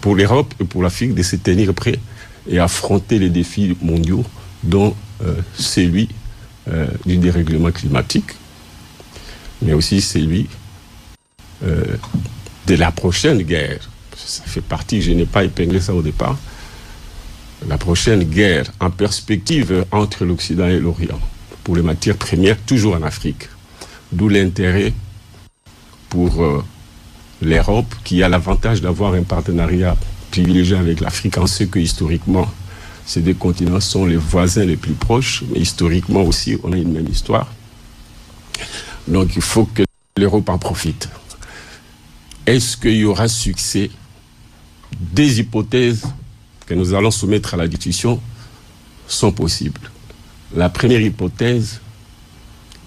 pour 0.00 0.14
l'Europe 0.16 0.54
et 0.60 0.64
pour 0.64 0.82
l'Afrique, 0.82 1.14
de 1.14 1.22
se 1.22 1.36
tenir 1.36 1.74
prêts 1.74 1.98
et 2.48 2.58
affronter 2.58 3.18
les 3.18 3.30
défis 3.30 3.76
mondiaux, 3.82 4.24
dont 4.62 4.94
euh, 5.22 5.34
celui 5.54 6.08
euh, 6.68 6.86
du 7.06 7.18
dérèglement 7.18 7.70
climatique, 7.70 8.32
mais 9.62 9.72
aussi 9.72 10.00
celui 10.00 10.48
euh, 11.64 11.84
de 12.66 12.74
la 12.74 12.90
prochaine 12.90 13.42
guerre. 13.42 13.90
Ça 14.16 14.42
fait 14.46 14.60
partie, 14.60 15.02
je 15.02 15.12
n'ai 15.12 15.26
pas 15.26 15.44
épinglé 15.44 15.80
ça 15.80 15.94
au 15.94 16.02
départ, 16.02 16.38
la 17.68 17.76
prochaine 17.76 18.24
guerre 18.24 18.70
en 18.80 18.90
perspective 18.90 19.84
entre 19.90 20.24
l'Occident 20.24 20.66
et 20.66 20.78
l'Orient 20.78 21.20
pour 21.62 21.76
les 21.76 21.82
matières 21.82 22.16
premières, 22.16 22.58
toujours 22.58 22.94
en 22.94 23.02
Afrique. 23.02 23.48
D'où 24.12 24.28
l'intérêt 24.28 24.92
pour 26.08 26.64
l'Europe 27.42 27.94
qui 28.04 28.22
a 28.22 28.28
l'avantage 28.28 28.80
d'avoir 28.80 29.14
un 29.14 29.22
partenariat 29.22 29.96
privilégié 30.30 30.76
avec 30.76 31.00
l'Afrique 31.00 31.38
en 31.38 31.46
ce 31.46 31.64
que 31.64 31.78
historiquement, 31.78 32.48
ces 33.06 33.20
deux 33.20 33.34
continents 33.34 33.80
sont 33.80 34.06
les 34.06 34.16
voisins 34.16 34.64
les 34.64 34.76
plus 34.76 34.92
proches, 34.92 35.42
mais 35.50 35.60
historiquement 35.60 36.22
aussi, 36.22 36.56
on 36.62 36.72
a 36.72 36.76
une 36.76 36.92
même 36.92 37.08
histoire. 37.08 37.52
Donc 39.08 39.34
il 39.34 39.42
faut 39.42 39.64
que 39.64 39.82
l'Europe 40.16 40.48
en 40.48 40.58
profite. 40.58 41.08
Est-ce 42.46 42.76
qu'il 42.76 42.96
y 42.96 43.04
aura 43.04 43.28
succès? 43.28 43.90
Des 44.98 45.40
hypothèses 45.40 46.04
que 46.66 46.74
nous 46.74 46.94
allons 46.94 47.10
soumettre 47.10 47.54
à 47.54 47.56
la 47.56 47.68
discussion 47.68 48.20
sont 49.06 49.32
possibles. 49.32 49.80
La 50.54 50.68
première 50.68 51.00
hypothèse, 51.00 51.80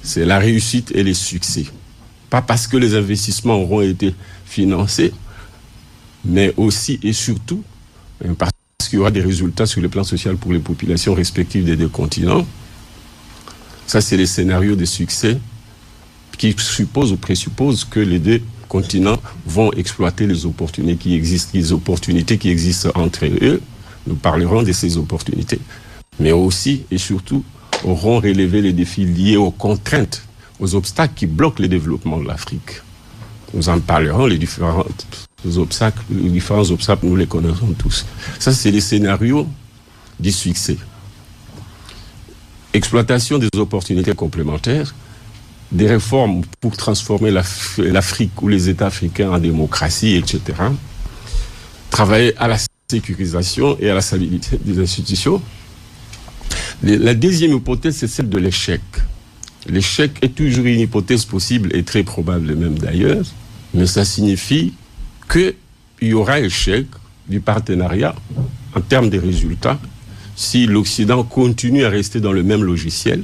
c'est 0.02 0.26
la 0.26 0.40
réussite 0.40 0.92
et 0.96 1.04
les 1.04 1.14
succès. 1.14 1.66
Pas 2.30 2.42
parce 2.42 2.68
que 2.68 2.78
les 2.78 2.96
investissements 2.96 3.56
auront 3.56 3.82
été 3.82 4.14
financés, 4.54 5.12
mais 6.24 6.54
aussi 6.58 7.00
et 7.04 7.14
surtout 7.14 7.64
parce 8.38 8.52
qu'il 8.88 9.00
y 9.00 9.02
aura 9.02 9.12
des 9.12 9.22
résultats 9.22 9.66
sur 9.66 9.82
le 9.82 9.90
plan 9.90 10.04
social 10.04 10.38
pour 10.38 10.54
les 10.54 10.60
populations 10.60 11.14
respectives 11.14 11.66
des 11.66 11.76
deux 11.76 11.90
continents. 11.90 12.46
Ça, 13.88 14.00
c'est 14.00 14.16
les 14.16 14.28
scénarios 14.28 14.76
de 14.76 14.86
succès 14.86 15.40
qui 16.38 16.56
supposent 16.58 17.12
ou 17.12 17.18
présupposent 17.18 17.84
que 17.84 18.00
les 18.00 18.20
deux 18.20 18.42
continents 18.70 19.20
vont 19.46 19.72
exploiter 19.74 20.26
les 20.28 20.46
opportunités 20.46 20.98
qui 20.98 21.16
existent, 21.16 21.52
les 21.54 21.74
opportunités 21.74 22.38
qui 22.38 22.50
existent 22.50 22.92
entre 22.96 23.26
eux. 23.26 23.62
Nous 24.08 24.16
parlerons 24.16 24.64
de 24.64 24.72
ces 24.72 24.98
opportunités, 24.98 25.60
mais 26.20 26.32
aussi 26.32 26.84
et 26.92 26.98
surtout 26.98 27.44
auront 27.84 28.20
relevé 28.20 28.62
les 28.62 28.74
défis 28.74 29.06
liés 29.06 29.38
aux 29.38 29.52
contraintes, 29.52 30.24
aux 30.60 30.76
obstacles 30.76 31.14
qui 31.16 31.26
bloquent 31.26 31.62
le 31.62 31.68
développement 31.68 32.20
de 32.20 32.28
l'Afrique. 32.28 32.82
Nous 33.54 33.70
en 33.70 33.80
parlerons, 33.80 34.26
les 34.26 34.38
différents 34.38 34.86
obstacles, 35.58 36.02
les 36.10 36.30
différents 36.30 36.70
obstacles, 36.72 37.06
nous 37.06 37.16
les 37.16 37.28
connaissons 37.28 37.74
tous. 37.78 38.06
Ça, 38.40 38.52
c'est 38.52 38.72
les 38.72 38.82
scénarios 38.82 39.48
du 40.20 40.32
succès. 40.32 40.78
Exploitation 42.74 43.38
des 43.38 43.50
opportunités 43.58 44.16
complémentaires, 44.16 44.96
des 45.72 45.88
réformes 45.88 46.42
pour 46.60 46.76
transformer 46.78 47.32
l'Afrique 47.78 48.42
ou 48.42 48.48
les 48.48 48.70
États 48.70 48.88
africains 48.88 49.32
en 49.32 49.38
démocratie, 49.38 50.16
etc. 50.16 50.42
Travailler 51.92 52.36
à 52.38 52.48
la 52.48 52.58
sécurisation 52.90 53.78
et 53.80 53.90
à 53.90 53.94
la 53.94 54.02
stabilité 54.02 54.58
des 54.58 54.82
institutions. 54.82 55.42
La 56.82 57.14
deuxième 57.14 57.54
hypothèse, 57.54 57.98
c'est 57.98 58.08
celle 58.08 58.30
de 58.30 58.38
l'échec. 58.38 58.82
L'échec 59.68 60.12
est 60.22 60.36
toujours 60.36 60.66
une 60.66 60.80
hypothèse 60.80 61.26
possible 61.26 61.76
et 61.76 61.84
très 61.84 62.04
probable 62.04 62.54
même 62.56 62.78
d'ailleurs, 62.78 63.24
mais 63.74 63.88
ça 63.88 64.06
signifie 64.06 64.74
qu'il 65.32 65.56
y 66.02 66.14
aura 66.14 66.40
échec 66.40 66.86
du 67.28 67.40
partenariat 67.40 68.16
en 68.76 68.82
termes 68.82 69.10
de 69.10 69.20
résultats 69.20 69.80
si 70.36 70.66
l'Occident 70.66 71.24
continue 71.24 71.86
à 71.86 71.90
rester 71.90 72.20
dans 72.20 72.32
le 72.32 72.44
même 72.44 72.64
logiciel, 72.64 73.24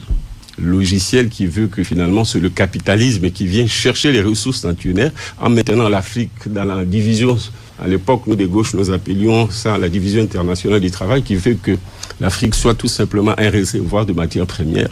logiciel 0.59 1.29
qui 1.29 1.47
veut 1.47 1.67
que 1.67 1.83
finalement 1.83 2.23
c'est 2.23 2.39
le 2.39 2.49
capitalisme 2.49 3.29
qui 3.31 3.47
vient 3.47 3.67
chercher 3.67 4.11
les 4.11 4.21
ressources 4.21 4.63
naturelles 4.63 5.11
en 5.39 5.49
maintenant 5.49 5.89
l'Afrique 5.89 6.31
dans 6.47 6.65
la 6.65 6.85
division. 6.85 7.37
À 7.81 7.87
l'époque, 7.87 8.23
nous 8.27 8.35
des 8.35 8.45
gauches, 8.45 8.73
nous 8.73 8.91
appelions 8.91 9.49
ça 9.49 9.77
la 9.77 9.87
division 9.87 10.21
internationale 10.21 10.81
du 10.81 10.91
travail 10.91 11.23
qui 11.23 11.35
fait 11.37 11.55
que 11.55 11.77
l'Afrique 12.19 12.53
soit 12.53 12.75
tout 12.75 12.89
simplement 12.89 13.33
un 13.37 13.49
réservoir 13.49 14.05
de 14.05 14.11
matières 14.13 14.45
premières, 14.45 14.89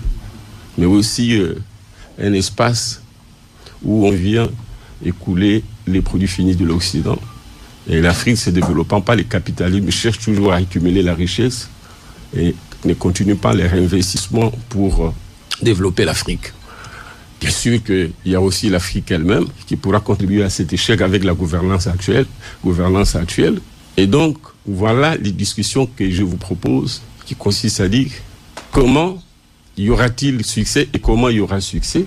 mais 0.77 0.85
aussi 0.85 1.37
euh, 1.37 1.55
un 2.21 2.31
espace 2.33 3.01
où 3.83 4.07
on 4.07 4.11
vient 4.11 4.49
écouler 5.05 5.63
les 5.85 6.01
produits 6.01 6.27
finis 6.27 6.55
de 6.55 6.65
l'Occident. 6.65 7.19
Et 7.89 8.01
l'Afrique, 8.01 8.37
se 8.37 8.49
développant 8.49 9.01
pas, 9.01 9.15
les 9.15 9.23
capitalismes 9.23 9.91
cherchent 9.91 10.19
toujours 10.19 10.53
à 10.53 10.57
accumuler 10.57 11.01
la 11.03 11.13
richesse 11.13 11.69
et 12.35 12.53
ne 12.85 12.93
continue 12.93 13.35
pas 13.35 13.53
les 13.53 13.65
réinvestissements 13.65 14.51
pour 14.69 15.05
euh, 15.05 15.09
développer 15.61 16.05
l'Afrique. 16.05 16.53
Bien 17.39 17.51
sûr 17.51 17.83
qu'il 17.83 18.11
y 18.25 18.35
a 18.35 18.41
aussi 18.41 18.69
l'Afrique 18.69 19.11
elle-même 19.11 19.45
qui 19.67 19.75
pourra 19.75 19.99
contribuer 19.99 20.43
à 20.43 20.49
cet 20.49 20.73
échec 20.73 21.01
avec 21.01 21.23
la 21.23 21.33
gouvernance 21.33 21.87
actuelle, 21.87 22.25
gouvernance 22.63 23.15
actuelle. 23.15 23.59
Et 23.95 24.07
donc, 24.07 24.37
voilà 24.65 25.15
les 25.15 25.31
discussions 25.31 25.85
que 25.85 26.09
je 26.09 26.23
vous 26.23 26.37
propose 26.37 27.01
qui 27.25 27.35
consistent 27.35 27.81
à 27.81 27.87
dire 27.87 28.11
comment 28.71 29.21
y 29.77 29.89
aura-t-il 29.89 30.43
succès 30.43 30.89
et 30.93 30.99
comment 30.99 31.29
y 31.29 31.39
aura 31.39 31.61
succès 31.61 32.05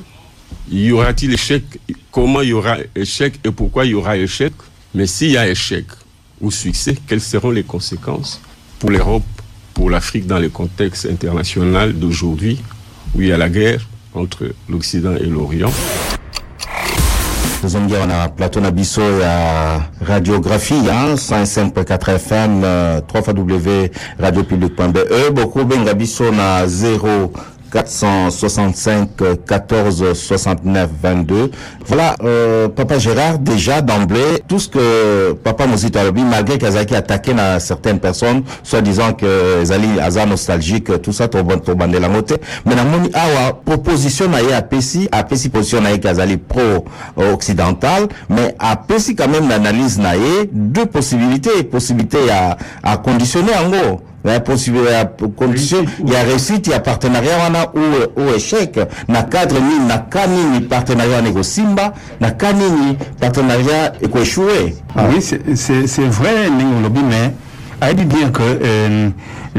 Y 0.70 0.92
aura-t-il 0.92 1.32
échec? 1.32 1.64
Comment 2.10 2.42
y 2.42 2.52
aura 2.52 2.76
échec 2.94 3.40
et 3.44 3.50
pourquoi 3.50 3.84
y 3.84 3.94
aura 3.94 4.16
échec? 4.16 4.52
Mais 4.94 5.06
s'il 5.06 5.32
y 5.32 5.36
a 5.36 5.48
échec 5.48 5.86
ou 6.40 6.50
succès, 6.50 6.96
quelles 7.06 7.20
seront 7.20 7.50
les 7.50 7.62
conséquences 7.64 8.40
pour 8.78 8.90
l'Europe, 8.90 9.24
pour 9.74 9.90
l'Afrique 9.90 10.26
dans 10.26 10.38
le 10.38 10.48
contexte 10.48 11.06
international 11.06 11.92
d'aujourd'hui 11.92 12.58
où 13.14 13.22
il 13.22 13.28
y 13.28 13.32
a 13.32 13.38
la 13.38 13.48
guerre 13.48 13.86
entre 14.14 14.52
l'Occident 14.68 15.16
et 15.16 15.26
l'Orient? 15.26 15.72
tozongia 17.60 18.06
na 18.06 18.28
plateau 18.28 18.60
na 18.60 18.70
biso 18.70 19.02
ya 19.20 19.90
radiographie 20.00 20.88
hein, 20.88 21.14
105.4 21.14 22.16
fm 22.16 22.64
uh, 22.64 23.04
3w 23.04 23.90
radio 24.18 24.42
public.be 24.44 25.30
bokobenga 25.30 25.94
biso 25.94 26.32
na 26.32 26.66
0 26.66 27.32
465 27.70 29.08
14 29.46 30.12
69 30.14 30.90
22. 31.02 31.50
Voilà, 31.86 32.16
euh, 32.22 32.68
Papa 32.68 32.98
Gérard, 32.98 33.38
déjà 33.38 33.80
d'emblée, 33.80 34.42
tout 34.46 34.58
ce 34.58 34.68
que 34.68 35.32
Papa 35.32 35.64
a 35.64 36.10
dit, 36.10 36.22
malgré 36.22 36.58
qu'Azaki 36.58 36.94
attaqué 36.94 37.32
à 37.32 37.60
certaines 37.60 38.00
personnes, 38.00 38.42
soit 38.62 38.80
disant 38.80 39.12
que 39.12 39.64
Zali 39.64 40.00
Aza 40.00 40.26
nostalgique, 40.26 41.00
tout 41.02 41.12
ça, 41.12 41.28
tout 41.28 41.42
bandé 41.42 41.98
la 41.98 42.08
moté. 42.08 42.36
Mais 42.66 42.74
na 42.74 42.84
moni 42.84 43.10
awa, 43.14 43.52
proposition 43.64 44.28
na 44.28 44.42
ye 44.42 44.52
apesi, 44.52 45.08
apesi 45.12 45.48
position 45.48 45.80
na 45.82 45.92
ye 45.92 46.00
Kazali 46.00 46.36
pro-occidental, 46.36 48.08
mais 48.28 48.54
apesi 48.58 49.14
quand 49.14 49.28
même 49.28 49.48
l'analyse 49.48 49.98
na 49.98 50.16
ye, 50.16 50.48
deux 50.52 50.86
possibilités, 50.86 51.62
possibilité 51.64 52.18
à, 52.30 52.56
à 52.82 52.96
conditionner 52.96 53.52
en 53.54 53.70
gros. 53.70 54.00
Ya 54.24 54.40
possibilité 54.40 54.90
ya 54.92 55.04
condition 55.36 55.84
ya 56.06 56.22
réussite 56.24 56.68
ya 56.70 56.80
partenariat 56.80 57.38
wana 57.42 57.66
ou, 57.74 58.20
ou 58.20 58.34
échec 58.34 58.78
na 59.08 59.22
cadre 59.22 59.60
nini 59.60 59.86
na 59.88 59.98
ka 59.98 60.26
nini 60.26 60.60
partenariat 60.60 61.16
wana 61.16 61.28
ekosimba 61.28 61.94
na 62.20 62.30
ka 62.30 62.52
nini 62.52 62.96
partenariat 63.18 63.92
ekoéchoué 64.02 64.76
ah. 64.96 65.04
oui 65.10 65.22
c'est 65.22 66.06
vrai 66.06 66.50
ndenge 66.50 66.78
olobi 66.80 67.00
mais 67.02 67.94
dit 67.94 68.04
bien 68.04 68.30
que 68.30 68.42
euh, 68.42 69.08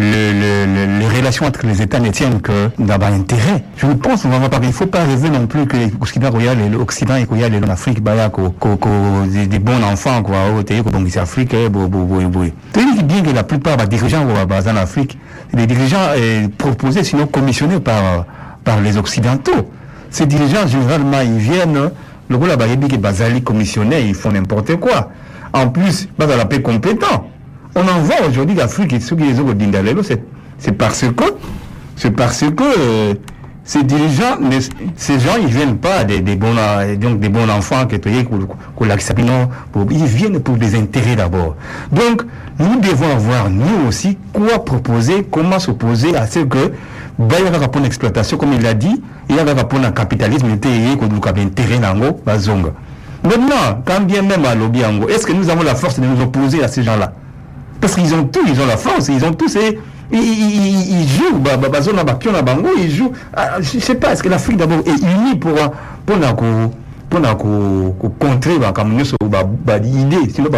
le, 0.02 1.00
les 1.00 1.08
relations 1.08 1.46
entre 1.46 1.66
les 1.66 1.82
États 1.82 2.00
ne 2.00 2.10
tiennent 2.10 2.42
que 2.42 2.70
d'abord 2.80 3.10
intérêt. 3.10 3.64
Je 3.78 3.86
pense, 3.88 4.26
va 4.26 4.50
pas, 4.50 4.60
il 4.64 4.74
faut 4.74 4.88
pas 4.88 5.04
rêver 5.04 5.30
non 5.30 5.48
plus 5.48 5.66
que 5.68 5.78
l'Occident 5.78 6.30
et 6.40 6.70
l'Occident 6.70 7.16
et 7.16 7.28
qu'il 7.28 7.38
l'Afrique, 7.68 8.02
bah, 8.02 8.32
des, 9.32 9.48
des 9.48 9.60
bons 9.60 9.84
enfants, 9.84 10.24
quoi, 10.24 10.38
au 10.58 10.64
bon, 10.90 11.06
c'est 11.10 11.20
Afrique, 11.20 11.56
bon, 11.70 11.88
bon, 11.88 12.04
bon, 12.04 12.24
bon. 12.28 12.52
Bien 12.74 13.22
que 13.24 13.32
la 13.32 13.44
plupart 13.44 13.78
des 13.78 13.88
dirigeants, 13.88 14.26
bah, 14.48 14.60
en 14.68 14.76
Afrique, 14.76 15.18
des 15.54 15.68
dirigeants 15.68 16.08
proposés, 16.58 17.04
sinon 17.04 17.28
commissionnés 17.28 17.80
par, 17.80 18.26
les 18.82 18.98
Occidentaux. 18.98 19.70
Ces 20.10 20.26
dirigeants, 20.26 20.68
généralement, 20.68 21.22
ils 21.22 21.38
viennent, 21.38 21.92
le 22.30 22.36
rôle 22.36 22.52
il 22.52 22.98
Bazali 22.98 23.44
commissionné, 23.44 24.02
ils 24.02 24.16
font 24.16 24.32
n'importe 24.32 24.76
quoi. 24.78 25.10
En 25.54 25.70
plus, 25.70 26.08
pas 26.18 26.26
la 26.26 26.46
paix 26.46 26.62
compétent. 26.62 27.31
On 27.76 27.82
en 27.82 28.00
voit 28.02 28.28
aujourd'hui 28.28 28.56
l'Afrique 28.56 28.94
ceux 29.02 29.16
qui 29.16 29.24
les 29.24 29.40
ont 29.40 29.46
c'est 30.58 30.72
parce 30.74 31.02
que, 31.02 31.24
c'est 31.96 32.12
parce 32.12 32.42
que 32.42 32.64
euh, 32.64 33.14
ces 33.64 33.84
dirigeants, 33.84 34.38
ces 34.98 35.20
gens, 35.20 35.38
ils 35.42 35.48
viennent 35.48 35.78
pas 35.78 36.04
des, 36.04 36.20
bons, 36.36 36.56
donc 37.00 37.20
des 37.20 37.30
bons 37.30 37.50
enfants 37.50 37.86
qui 37.86 37.96
ils 39.92 40.06
viennent 40.06 40.40
pour 40.40 40.58
des 40.58 40.76
intérêts 40.76 41.16
d'abord. 41.16 41.56
Donc, 41.92 42.24
nous 42.60 42.80
devons 42.80 43.12
avoir, 43.12 43.50
nous 43.50 43.88
aussi, 43.88 44.18
quoi 44.34 44.66
proposer, 44.66 45.26
comment 45.30 45.60
s'opposer 45.60 46.16
à 46.16 46.28
ce 46.28 46.40
que, 46.40 46.74
bah, 47.18 47.36
il 47.40 47.46
y 47.46 47.48
a 47.48 47.80
un 47.80 47.84
exploitation, 47.84 48.38
comme 48.38 48.54
il 48.54 48.62
l'a 48.62 48.74
dit, 48.74 49.02
il 49.30 49.36
y 49.36 49.40
a 49.40 49.44
un 49.44 49.92
capitalisme, 49.92 50.48
il 50.48 50.50
y 50.50 50.54
a 50.54 50.92
un 50.92 51.46
intérêt 51.46 51.80
dans. 51.80 52.74
Maintenant, 53.24 53.82
quand 53.86 54.02
bien 54.02 54.24
même 54.24 54.44
à 54.46 54.56
lobby 54.56 54.82
est-ce 55.10 55.26
que 55.26 55.34
nous 55.34 55.50
avons 55.50 55.64
la 55.64 55.76
force 55.76 56.00
de 56.00 56.06
nous 56.06 56.22
opposer 56.22 56.64
à 56.64 56.68
ces 56.68 56.84
gens-là? 56.84 57.14
Parce 57.82 57.96
qu'ils 57.96 58.14
ont 58.14 58.26
tout, 58.26 58.42
ils 58.48 58.62
ont 58.62 58.68
la 58.68 58.78
force, 58.78 59.10
ils 59.10 59.26
ont 59.26 59.34
tout, 59.34 59.50
c'est 59.50 59.78
ils, 60.14 61.08
jouent, 61.08 61.40
bah, 61.40 61.58
bah, 61.58 61.70
bah, 61.70 61.80
ils 62.78 62.92
jouent. 62.92 63.12
Ah, 63.34 63.62
je 63.62 63.78
ne 63.78 63.82
sais 63.82 63.96
pas, 63.96 64.14
est-ce 64.14 64.24
que 64.24 64.30
l'Afrique 64.30 64.58
d'abord 64.58 64.80
est 64.80 64.90
unie 64.90 65.36
pour, 65.40 65.54
pour, 66.06 66.18
pour, 67.10 67.96
pour 67.96 68.18
contrer 68.18 68.54
l'idée, 69.82 70.18
sinon, 70.34 70.50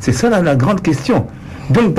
c'est 0.00 0.12
ça 0.12 0.28
la, 0.28 0.54
grande 0.56 0.82
question. 0.82 1.26
Donc, 1.70 1.98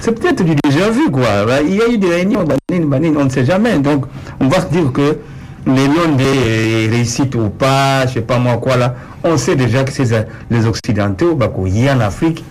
c'est 0.00 0.12
peut-être 0.12 0.42
du 0.42 0.54
déjà 0.64 0.90
vu, 0.90 1.10
quoi. 1.10 1.28
Il 1.66 1.74
y 1.74 1.82
a 1.82 1.88
eu 1.88 1.98
des 1.98 2.08
réunions, 2.08 2.44
on 2.70 3.24
ne 3.24 3.30
sait 3.30 3.44
jamais. 3.44 3.78
Donc, 3.78 4.06
on 4.40 4.48
va 4.48 4.60
se 4.60 4.66
dire 4.66 4.92
que 4.92 5.18
les 5.66 5.86
noms 5.88 6.16
des 6.16 6.88
réussites 6.90 7.34
ou 7.34 7.50
pas, 7.50 8.06
je 8.06 8.14
sais 8.14 8.20
pas 8.22 8.38
moi 8.38 8.56
quoi 8.56 8.76
là, 8.76 8.94
on 9.22 9.36
sait 9.36 9.56
déjà 9.56 9.84
que 9.84 9.92
c'est 9.92 10.26
les 10.50 10.66
Occidentaux, 10.66 11.34
bah, 11.34 11.52
il 11.66 11.78
y 11.78 11.88
a 11.88 11.94
en 11.94 12.00
Afrique, 12.00 12.44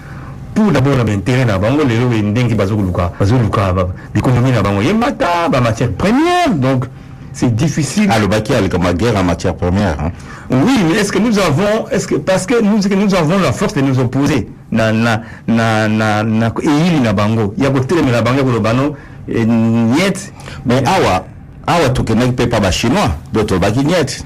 pour 0.58 0.72
d'abord 0.72 0.96
l'intérêt 1.06 1.46
na 1.46 1.60
bango 1.60 1.84
les 1.88 1.98
gens 1.98 2.10
ndenge 2.10 2.56
bazoluka 2.56 3.12
bazoluka 3.20 3.76
l'économie 4.16 4.52
na 4.52 4.64
bango 4.64 4.82
yemata 4.82 5.50
ba 5.52 5.62
matière 5.62 5.92
première 5.92 6.50
donc 6.50 6.86
c'est 7.32 7.56
difficile. 7.56 8.10
Ah 8.12 8.18
le 8.18 8.26
baki 8.26 8.56
a 8.56 8.68
comme 8.68 8.92
guerre 8.94 9.16
en 9.18 9.24
matière 9.24 9.54
première 9.54 9.96
hein. 10.02 10.12
oui 10.50 10.74
mais 10.90 10.96
est-ce 10.96 11.12
que 11.12 11.20
nous 11.20 11.38
avons 11.38 11.88
est-ce 11.92 12.08
que 12.08 12.16
parce 12.16 12.48
que 12.48 12.60
nous 12.60 12.80
que 12.80 12.96
nous 12.96 13.14
avons 13.14 13.38
la 13.38 13.52
force 13.52 13.76
de 13.76 13.82
nous 13.82 14.00
opposer. 14.00 14.50
Na 14.72 14.92
na 14.92 15.22
na 15.48 15.88
na 15.88 16.24
na 16.24 16.52
eyili 16.64 17.02
na 17.04 17.14
bango 17.14 17.54
ya 17.56 17.70
kotelemela 17.70 18.24
bango 18.24 18.40
ya 18.40 18.44
koloba 18.44 18.74
no 18.74 18.96
niet. 19.28 20.34
Mais 20.66 20.82
awa 20.88 21.26
awa 21.68 21.90
tokendaki 21.90 22.32
mpe 22.32 22.48
pa 22.48 22.60
bachinois 22.60 23.12
do 23.34 23.44
tolobaki 23.44 23.84
niete 23.86 24.24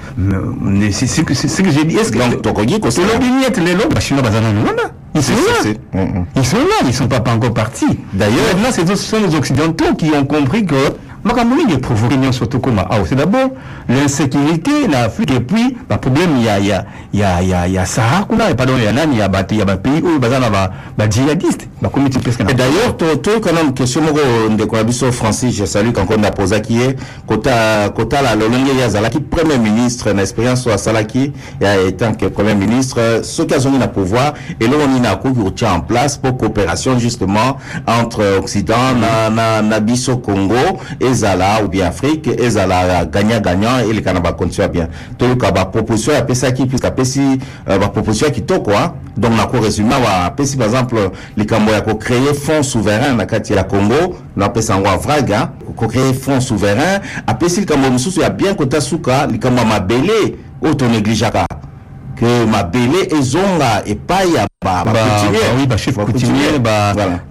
c'est 0.91 1.07
ce 1.07 1.21
que 1.61 1.71
j'ai 1.71 1.83
dit. 1.85 1.97
Est 1.97 2.05
ce 2.05 2.11
que 2.11 2.17
donc 2.17 2.41
tokoki 2.41 2.79
kosolobi 2.79 3.25
niete 3.29 3.57
lelo 3.57 3.89
bachinois 3.89 4.21
baza 4.21 4.39
nanu 4.41 4.59
wana 4.59 4.91
ils 5.13 5.21
sont 5.23 5.33
là. 5.33 5.71
ils 6.37 6.45
sont 6.45 6.57
là 6.57 6.87
ils 6.87 6.93
sont 6.93 7.07
pas, 7.09 7.19
pas 7.19 7.33
encore 7.33 7.53
partis. 7.53 7.99
D'ailleurs 8.13 8.55
là 8.63 8.71
ce 8.71 8.95
sont 8.95 9.17
les 9.27 9.35
occidentaux 9.35 9.93
qui 9.97 10.11
ont 10.11 10.23
compris 10.25 10.65
que 10.65 10.75
makambo 11.23 11.55
mingi 11.55 11.73
eprovoke 11.73 12.17
nyonso 12.17 12.45
tokóma 12.45 12.81
awa 12.89 13.05
c'est 13.07 13.15
d'abord 13.15 13.49
l'insécurité 13.89 14.87
na 14.87 15.01
afrique 15.03 15.31
et 15.31 15.39
puis 15.39 15.77
baproblème 15.89 16.37
ya, 16.43 16.59
ya, 16.59 16.85
ya, 17.13 17.41
ya, 17.41 17.67
ya 17.67 17.85
sahara 17.85 18.23
kuna 18.25 18.55
pardon 18.55 18.77
ya 18.77 18.91
nani 18.91 19.19
ya 19.19 19.27
bato 19.29 19.55
ya 19.55 19.65
bapays 19.65 20.03
oyo 20.03 20.19
baza 20.19 20.39
na 20.39 20.69
bajihadiste 20.97 21.67
bakomi 21.81 22.09
ti 22.09 22.19
presque 22.19 22.41
et 22.41 22.53
d'ailleurs 22.53 22.97
toyoka 23.21 23.51
na 23.51 23.71
question 23.71 24.01
moko 24.01 24.19
ndeko 24.49 24.75
na 24.75 24.83
biso 24.83 25.11
francis 25.11 25.55
je 25.55 25.65
salue 25.65 25.91
kanko 25.91 26.17
napozaki 26.17 26.73
ye 26.73 26.95
kotala 27.27 28.35
lolenge 28.35 28.71
ye 28.77 28.83
azalaki 28.83 29.19
premier 29.19 29.59
ministre 29.59 30.13
na 30.13 30.21
expérience 30.21 30.65
oyo 30.67 30.75
asalaki 30.75 31.31
ya 31.59 31.77
etant 31.81 32.13
que 32.17 32.25
premier 32.29 32.55
ministre 32.55 33.23
soki 33.23 33.53
azongi 33.53 33.77
na 33.77 33.87
pouvoir 33.87 34.33
eloko 34.59 34.87
nini 34.87 35.07
akoki 35.07 35.39
kotia 35.39 35.73
en 35.73 35.81
place 35.81 36.17
pour 36.17 36.37
coopération 36.37 36.97
justement 36.99 37.57
entre 37.87 38.39
occident 38.39 38.95
na, 38.99 39.29
na, 39.29 39.61
na 39.61 39.79
biso 39.79 40.17
congo 40.17 40.79
et 40.99 41.10
ezala 41.11 41.63
ou 41.63 41.67
bien 41.67 41.85
afrique 41.87 42.27
ezala 42.27 43.05
gagnant 43.05 43.41
gagnant 43.41 43.79
eleka 43.89 44.13
na 44.13 44.19
bacondition 44.19 44.63
ya 44.63 44.69
bien. 44.69 44.87
Toyoka 45.17 45.51
baproposition 45.51 46.15
apesaki 46.17 46.65
puisque 46.65 46.85
apesi 46.85 47.19
uh, 47.19 47.77
baproposition 47.77 48.27
ya 48.27 48.33
kitoko 48.33 48.71
donc 49.17 49.37
na 49.37 49.45
koresume 49.45 49.93
awa 49.93 50.25
apesi 50.25 50.57
par 50.57 50.67
exemple 50.67 51.11
likambo 51.37 51.71
ya 51.71 51.81
kocréer 51.81 52.33
fonds 52.33 52.63
souverain 52.63 53.15
na 53.15 53.25
kati 53.25 53.53
ya 53.53 53.63
congo 53.63 54.15
na 54.35 54.45
apesa 54.45 54.73
yango 54.73 54.87
avrague 54.87 55.35
kocréer 55.75 56.13
fonds 56.13 56.41
souverain. 56.41 57.01
Apesi 57.27 57.59
likambo 57.59 57.89
mosusu 57.89 58.21
ya 58.21 58.29
bien 58.29 58.55
kota 58.55 58.81
suka 58.81 59.27
likambo 59.27 59.59
ya 59.59 59.65
mabele 59.65 60.35
oyo 60.61 60.73
tonegligeaka 60.73 61.45
ke 62.21 62.45
mabele 62.45 63.17
ezonga 63.17 63.81
epai 63.85 64.33
ya 64.33 64.47
oui 65.57 65.65
bachef 65.65 65.95
coutumier 65.95 66.59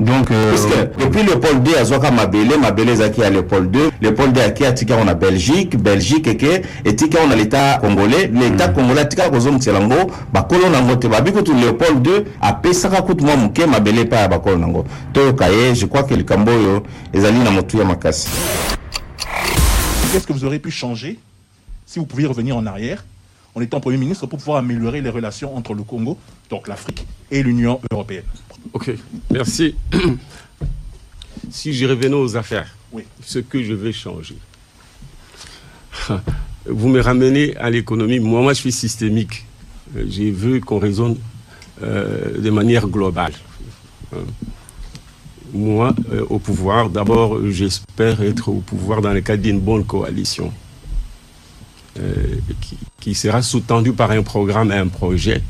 donc 0.00 0.33
euh, 0.33 0.57
depuis 0.98 1.22
léopold 1.22 1.62
d 1.62 1.76
azwaka 1.81 2.11
mabele 2.11 2.57
mabele 2.57 2.92
ezalaki 2.92 3.20
ya 3.20 3.31
léopold 3.31 3.70
2 3.70 3.90
léopold 4.03 4.33
d 4.33 4.40
ake 4.40 4.66
atikako 4.66 5.05
na 5.05 5.14
belgique 5.14 5.76
belgique 5.76 6.26
eke 6.26 6.62
etikako 6.85 7.29
na 7.29 7.37
l'état 7.37 7.79
congolais. 7.81 8.26
L'état 8.26 8.68
mm. 8.68 8.74
congolais 8.74 9.03
atikaka 9.03 9.31
kozongisela 9.31 9.79
yango 9.79 10.11
bakolo 10.33 10.68
nango 10.68 10.96
te. 10.96 11.07
Babi 11.09 11.33
kutu 11.33 11.55
léopold 11.55 12.07
2 12.07 12.24
apesaka 12.40 13.03
kutu 13.03 13.24
mwa 13.24 13.37
moke 13.37 13.66
mabele 13.66 14.00
epai 14.00 14.18
ya 14.18 14.29
bakolo 14.29 14.59
nango. 14.59 14.85
Toyoka 15.12 15.48
ye 15.48 15.74
je 15.74 15.87
crois 15.87 16.03
que 16.03 16.16
likambo 16.16 16.50
oyo 16.50 16.83
ezali 17.12 17.38
na 17.38 17.50
motu 17.50 17.79
ya 17.79 17.85
makasi. 17.85 18.29
Qu'est-ce 20.12 20.26
que 20.26 20.33
vous 20.33 20.44
aurez 20.44 20.59
pu 20.59 20.72
changer 20.72 21.16
si 21.87 22.00
vous 22.00 22.07
pouviez 22.07 22.26
revenir 22.26 22.57
en 22.57 22.66
arrière? 22.66 23.05
En 23.55 23.61
étant 23.61 23.81
Premier 23.81 23.97
ministre 23.97 24.27
pour 24.27 24.39
pouvoir 24.39 24.59
améliorer 24.59 25.01
les 25.01 25.11
relations 25.11 25.57
entre 25.57 25.75
le 25.75 25.83
Congo, 25.83 26.19
donc 26.49 26.69
l'Afrique, 26.69 27.07
et 27.31 27.43
l'Union 27.43 27.81
européenne. 27.91 28.25
Ok, 28.73 28.91
merci. 29.31 29.75
si 31.51 31.73
je 31.73 31.87
revenais 31.87 32.15
aux 32.15 32.37
affaires, 32.37 32.75
oui. 32.93 33.05
ce 33.23 33.39
que 33.39 33.63
je 33.63 33.75
vais 33.75 33.93
changer. 33.93 34.37
Vous 36.67 36.89
me 36.89 37.01
ramenez 37.01 37.57
à 37.57 37.71
l'économie. 37.71 38.21
Moi, 38.21 38.43
moi, 38.43 38.53
je 38.53 38.61
suis 38.61 38.73
systémique. 38.73 39.47
J'ai 40.09 40.31
vu 40.31 40.61
qu'on 40.61 40.79
raisonne 40.79 41.17
euh, 41.83 42.39
de 42.39 42.51
manière 42.51 42.87
globale. 42.87 43.33
Moi, 45.53 45.95
euh, 46.13 46.25
au 46.29 46.39
pouvoir, 46.39 46.91
d'abord, 46.91 47.39
j'espère 47.49 48.23
être 48.23 48.51
au 48.51 48.61
pouvoir 48.61 49.01
dans 49.01 49.13
le 49.13 49.21
cadre 49.21 49.43
d'une 49.43 49.59
bonne 49.59 49.85
coalition. 49.85 50.53
Euh, 51.98 52.37
qui, 53.00 53.14
sera 53.14 53.42
sous-tendu 53.42 53.92
par 53.92 54.12
un 54.12 54.22
programme 54.22 54.70
et 54.70 54.76
un 54.76 54.87
projet. 54.87 55.42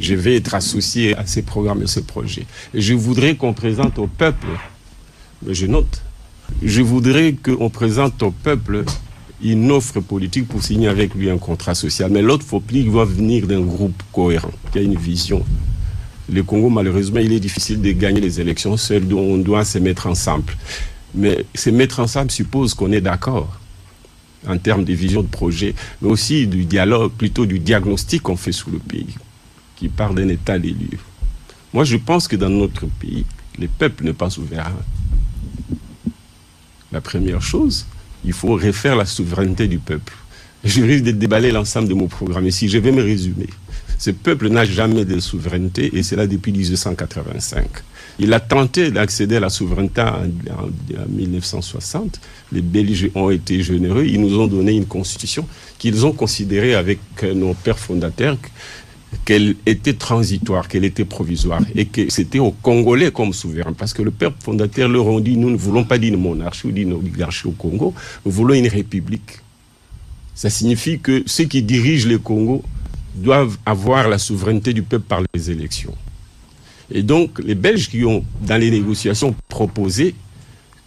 Je 0.00 0.14
vais 0.14 0.34
être 0.34 0.54
associé 0.54 1.16
à 1.16 1.24
ces 1.26 1.42
programmes 1.42 1.82
et 1.82 1.86
ces 1.86 2.02
projets. 2.02 2.44
Et 2.74 2.80
je 2.80 2.92
voudrais 2.94 3.36
qu'on 3.36 3.52
présente 3.52 3.96
au 4.00 4.08
peuple, 4.08 4.48
mais 5.46 5.54
je 5.54 5.66
note, 5.66 6.02
je 6.60 6.82
voudrais 6.82 7.34
qu'on 7.34 7.70
présente 7.70 8.20
au 8.24 8.32
peuple 8.32 8.84
une 9.42 9.70
offre 9.70 10.00
politique 10.00 10.48
pour 10.48 10.60
signer 10.60 10.88
avec 10.88 11.14
lui 11.14 11.30
un 11.30 11.38
contrat 11.38 11.76
social. 11.76 12.10
Mais 12.10 12.22
l'autre 12.22 12.44
politique 12.44 12.90
doit 12.90 13.04
venir 13.04 13.46
d'un 13.46 13.60
groupe 13.60 14.02
cohérent, 14.12 14.50
qui 14.72 14.80
a 14.80 14.82
une 14.82 14.96
vision. 14.96 15.44
Le 16.32 16.42
Congo, 16.42 16.68
malheureusement, 16.68 17.20
il 17.20 17.32
est 17.32 17.40
difficile 17.40 17.80
de 17.80 17.92
gagner 17.92 18.20
les 18.20 18.40
élections 18.40 18.74
on 19.12 19.38
doit 19.38 19.64
se 19.64 19.78
mettre 19.78 20.08
ensemble. 20.08 20.52
Mais 21.14 21.44
se 21.54 21.70
mettre 21.70 22.00
ensemble 22.00 22.32
suppose 22.32 22.74
qu'on 22.74 22.90
est 22.90 23.00
d'accord 23.00 23.60
en 24.46 24.58
termes 24.58 24.84
de 24.84 24.92
vision 24.92 25.22
de 25.22 25.28
projet, 25.28 25.74
mais 26.00 26.08
aussi 26.08 26.46
du 26.46 26.64
dialogue, 26.64 27.12
plutôt 27.12 27.46
du 27.46 27.58
diagnostic 27.58 28.22
qu'on 28.22 28.36
fait 28.36 28.52
sur 28.52 28.70
le 28.70 28.78
pays, 28.78 29.14
qui 29.76 29.88
part 29.88 30.14
d'un 30.14 30.28
état 30.28 30.58
des 30.58 30.70
lieux. 30.70 30.98
Moi, 31.72 31.84
je 31.84 31.96
pense 31.96 32.26
que 32.26 32.36
dans 32.36 32.48
notre 32.48 32.86
pays, 32.86 33.24
les 33.58 33.68
peuples 33.68 34.04
ne 34.04 34.12
pas 34.12 34.30
souverains. 34.30 34.72
La 36.92 37.00
première 37.00 37.42
chose, 37.42 37.86
il 38.24 38.32
faut 38.32 38.56
refaire 38.56 38.96
la 38.96 39.06
souveraineté 39.06 39.68
du 39.68 39.78
peuple. 39.78 40.12
Je 40.64 40.82
risque 40.82 41.04
de 41.04 41.12
déballer 41.12 41.52
l'ensemble 41.52 41.88
de 41.88 41.94
mon 41.94 42.08
programme. 42.08 42.50
Si 42.50 42.68
je 42.68 42.78
vais 42.78 42.92
me 42.92 43.02
résumer, 43.02 43.48
ce 43.98 44.10
peuple 44.10 44.48
n'a 44.48 44.64
jamais 44.64 45.04
de 45.04 45.20
souveraineté, 45.20 45.96
et 45.96 46.02
c'est 46.02 46.16
là 46.16 46.26
depuis 46.26 46.52
1885. 46.52 47.66
Il 48.18 48.32
a 48.34 48.40
tenté 48.40 48.90
d'accéder 48.90 49.36
à 49.36 49.40
la 49.40 49.50
souveraineté 49.50 50.02
en, 50.02 50.26
1960. 51.08 52.20
Les 52.52 52.62
Belges 52.62 53.10
ont 53.14 53.30
été 53.30 53.62
généreux. 53.62 54.04
Ils 54.06 54.20
nous 54.20 54.38
ont 54.38 54.46
donné 54.46 54.72
une 54.72 54.86
constitution 54.86 55.46
qu'ils 55.78 56.04
ont 56.04 56.12
considérée 56.12 56.74
avec 56.74 56.98
nos 57.22 57.54
pères 57.54 57.78
fondateurs 57.78 58.36
qu'elle 59.24 59.56
était 59.66 59.94
transitoire, 59.94 60.68
qu'elle 60.68 60.84
était 60.84 61.04
provisoire 61.04 61.60
et 61.74 61.86
que 61.86 62.10
c'était 62.10 62.38
aux 62.38 62.52
Congolais 62.52 63.10
comme 63.10 63.32
souverain. 63.32 63.72
Parce 63.72 63.92
que 63.92 64.02
le 64.02 64.10
père 64.10 64.32
fondateur 64.38 64.88
leur 64.88 65.08
a 65.08 65.20
dit, 65.20 65.36
nous 65.36 65.50
ne 65.50 65.56
voulons 65.56 65.84
pas 65.84 65.98
d'une 65.98 66.16
monarchie 66.16 66.68
ou 66.68 66.72
d'une 66.72 66.92
oligarchie 66.92 67.46
au 67.46 67.52
Congo, 67.52 67.94
nous 68.24 68.32
voulons 68.32 68.54
une 68.54 68.68
république. 68.68 69.38
Ça 70.34 70.48
signifie 70.48 71.00
que 71.00 71.22
ceux 71.26 71.44
qui 71.44 71.62
dirigent 71.62 72.08
le 72.08 72.18
Congo 72.18 72.62
doivent 73.14 73.58
avoir 73.66 74.08
la 74.08 74.18
souveraineté 74.18 74.72
du 74.72 74.82
peuple 74.82 75.04
par 75.06 75.22
les 75.34 75.50
élections. 75.50 75.94
Et 76.90 77.02
donc, 77.02 77.38
les 77.38 77.54
Belges 77.54 77.88
qui 77.88 78.04
ont, 78.04 78.24
dans 78.40 78.56
les 78.56 78.70
négociations, 78.70 79.34
proposé 79.48 80.14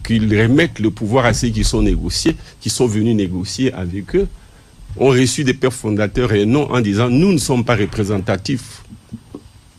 qu'ils 0.04 0.28
remettent 0.38 0.78
le 0.80 0.90
pouvoir 0.90 1.24
à 1.24 1.32
ceux 1.32 1.48
qui 1.48 1.64
sont 1.64 1.82
négociés, 1.82 2.36
qui 2.60 2.68
sont 2.68 2.86
venus 2.86 3.16
négocier 3.16 3.72
avec 3.72 4.14
eux, 4.14 4.28
ont 4.96 5.08
reçu 5.08 5.44
des 5.44 5.54
pères 5.54 5.72
fondateurs 5.72 6.32
et 6.32 6.46
non 6.46 6.70
en 6.70 6.80
disant 6.80 7.08
nous 7.08 7.32
ne 7.32 7.38
sommes 7.38 7.64
pas 7.64 7.74
représentatifs. 7.74 8.82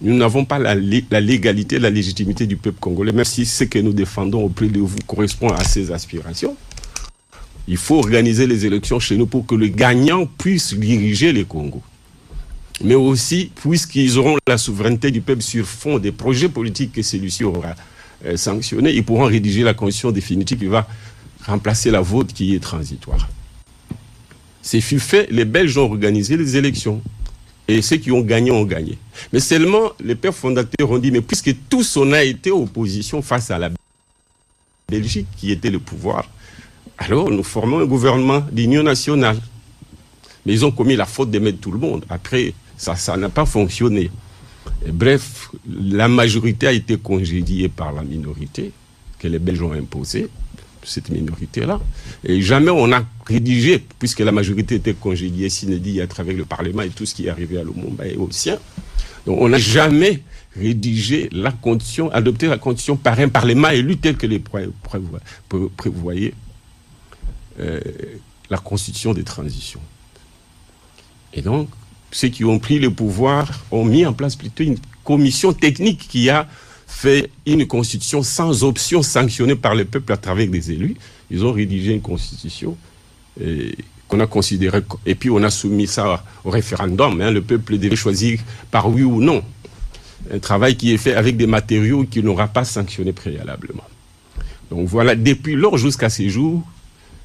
Nous 0.02 0.18
n'avons 0.18 0.44
pas 0.44 0.60
la, 0.60 0.76
légalité, 0.76 1.80
la 1.80 1.90
légitimité 1.90 2.46
du 2.46 2.58
peuple 2.58 2.80
congolais, 2.80 3.14
même 3.14 3.24
si 3.24 3.46
ce 3.46 3.64
que 3.64 3.80
nous 3.80 3.94
défendons 3.94 4.44
auprès 4.44 4.68
de 4.68 4.80
vous 4.80 4.98
correspond 5.08 5.50
à 5.50 5.64
ces 5.64 5.92
aspirations. 5.92 6.56
Il 7.68 7.78
faut 7.78 7.98
organiser 7.98 8.46
les 8.46 8.66
élections 8.66 9.00
chez 9.00 9.16
nous 9.16 9.26
pour 9.26 9.46
que 9.46 9.56
le 9.56 9.68
gagnant 9.68 10.26
puisse 10.26 10.74
diriger 10.74 11.32
le 11.32 11.46
Congo. 11.46 11.82
Mais 12.84 12.96
aussi, 12.96 13.52
puisqu'ils 13.56 14.18
auront 14.18 14.38
la 14.48 14.58
souveraineté 14.58 15.12
du 15.12 15.22
peuple 15.22 15.42
sur 15.42 15.66
fond 15.66 15.98
des 15.98 16.12
projets 16.12 16.50
politiques 16.50 16.92
que 16.94 17.02
celui-ci 17.02 17.44
aura 17.44 17.76
euh, 18.26 18.36
sanctionnés, 18.38 18.94
ils 18.94 19.04
pourront 19.04 19.26
rédiger 19.26 19.64
la 19.64 19.74
constitution 19.74 20.12
définitive 20.12 20.60
qui 20.60 20.66
va 20.66 20.88
remplacer 21.46 21.92
la 21.92 22.02
vôtre 22.02 22.34
qui 22.34 22.56
est 22.56 22.60
transitoire. 22.60 23.30
C'est 24.62 24.82
fait, 24.82 25.28
les 25.30 25.46
Belges 25.46 25.78
ont 25.78 25.86
organisé 25.86 26.38
les 26.38 26.58
élections. 26.58 27.02
Et 27.68 27.82
ceux 27.82 27.98
qui 27.98 28.12
ont 28.12 28.22
gagné 28.22 28.52
ont 28.52 28.64
gagné. 28.64 28.98
Mais 29.34 29.40
seulement, 29.40 29.92
les 30.04 30.16
pères 30.16 30.36
fondateurs 30.36 30.90
ont 30.90 30.98
dit, 30.98 31.12
mais 31.12 31.22
puisque 31.22 31.56
tous 31.70 31.98
on 31.98 32.12
a 32.12 32.24
été 32.24 32.52
opposition 32.52 33.22
face 33.22 33.50
à 33.50 33.58
la 33.58 33.72
Belgique, 34.90 35.28
qui 35.38 35.52
était 35.52 35.72
le 35.72 35.80
pouvoir, 35.80 36.30
alors 36.98 37.30
nous 37.32 37.44
formons 37.44 37.80
un 37.80 37.86
gouvernement 37.86 38.44
d'union 38.52 38.84
nationale. 38.84 39.40
Mais 40.46 40.54
ils 40.54 40.66
ont 40.66 40.72
commis 40.72 40.96
la 40.96 41.06
faute 41.06 41.32
de 41.32 41.40
mettre 41.40 41.60
tout 41.60 41.72
le 41.72 41.80
monde. 41.80 42.06
Après, 42.10 42.54
ça 42.78 42.96
ça 42.96 43.18
n'a 43.18 43.30
pas 43.30 43.46
fonctionné. 43.46 44.12
bref, 44.88 45.52
la 45.70 46.08
majorité 46.08 46.68
a 46.68 46.72
été 46.72 46.98
congédiée 46.98 47.70
par 47.70 47.94
la 47.94 48.04
minorité 48.04 48.72
que 49.20 49.28
les 49.28 49.40
Belges 49.40 49.62
ont 49.62 49.74
imposée 49.74 50.30
cette 50.90 51.10
minorité-là. 51.10 51.80
Et 52.24 52.42
jamais 52.42 52.70
on 52.72 52.92
a 52.92 53.04
rédigé, 53.26 53.84
puisque 54.00 54.20
la 54.20 54.32
majorité 54.32 54.76
était 54.76 54.94
congédiée, 54.94 55.50
dit 55.50 56.02
à 56.02 56.08
travers 56.08 56.36
le 56.36 56.46
Parlement 56.46 56.84
et 56.84 56.90
tout 56.90 57.06
ce 57.06 57.16
qui 57.16 57.26
est 57.26 57.30
arrivé 57.30 57.58
à 57.58 57.64
Lumumba 57.64 58.08
et 58.08 58.16
au 58.16 58.30
sien. 58.32 58.58
Donc 59.26 59.42
on 59.42 59.50
n'a 59.50 59.58
jamais 59.58 60.22
rédigé 60.56 61.30
la 61.32 61.52
condition, 61.52 62.12
adopté 62.12 62.48
la 62.48 62.58
condition 62.58 62.96
par 62.96 63.20
un 63.20 63.30
Parlement 63.30 63.70
élu 63.70 63.98
tel 63.98 64.16
que 64.16 64.28
les 64.28 64.40
prévoyait 65.78 66.34
euh, 67.60 67.80
la 68.50 68.58
constitution 68.58 69.14
des 69.14 69.24
transitions. 69.24 69.82
Et 71.34 71.42
donc, 71.42 71.70
ceux 72.16 72.30
qui 72.30 72.46
ont 72.46 72.60
pris 72.60 72.80
le 72.80 72.92
pouvoir 72.92 73.52
ont 73.72 73.84
mis 73.84 74.06
en 74.06 74.14
place 74.14 74.38
plutôt 74.38 74.64
une 74.64 74.78
commission 75.04 75.52
technique 75.52 76.08
qui 76.08 76.30
a 76.30 76.48
fait 76.88 77.30
une 77.46 77.68
constitution 77.68 78.24
sans 78.24 78.64
option 78.64 79.04
sanctionnée 79.04 79.56
par 79.56 79.76
le 79.76 79.84
peuple 79.84 80.14
à 80.14 80.18
travers 80.18 80.48
des 80.48 80.72
élus. 80.72 80.96
Ils 81.30 81.44
ont 81.44 81.52
rédigé 81.52 81.92
une 81.92 82.00
constitution 82.00 82.78
qu'on 84.08 84.20
a 84.22 84.28
considérée, 84.28 84.82
et 85.06 85.16
puis 85.16 85.30
on 85.30 85.44
a 85.44 85.50
soumis 85.50 85.88
ça 85.88 86.24
au 86.46 86.52
référendum. 86.52 87.20
Hein. 87.20 87.32
le 87.32 87.42
peuple 87.42 87.78
devait 87.78 87.98
choisir 87.98 88.40
par 88.72 88.90
oui 88.90 89.04
ou 89.04 89.20
non. 89.20 89.44
Un 90.34 90.40
travail 90.40 90.78
qui 90.78 90.94
est 90.94 90.98
fait 90.98 91.16
avec 91.16 91.36
des 91.36 91.48
matériaux 91.48 92.06
qu'il 92.06 92.24
n'aura 92.24 92.48
pas 92.48 92.64
sanctionnés 92.64 93.12
préalablement. 93.12 93.84
Donc 94.72 94.88
voilà, 94.88 95.16
depuis 95.16 95.56
lors 95.56 95.78
jusqu'à 95.78 96.10
ces 96.10 96.30
jours, 96.30 96.64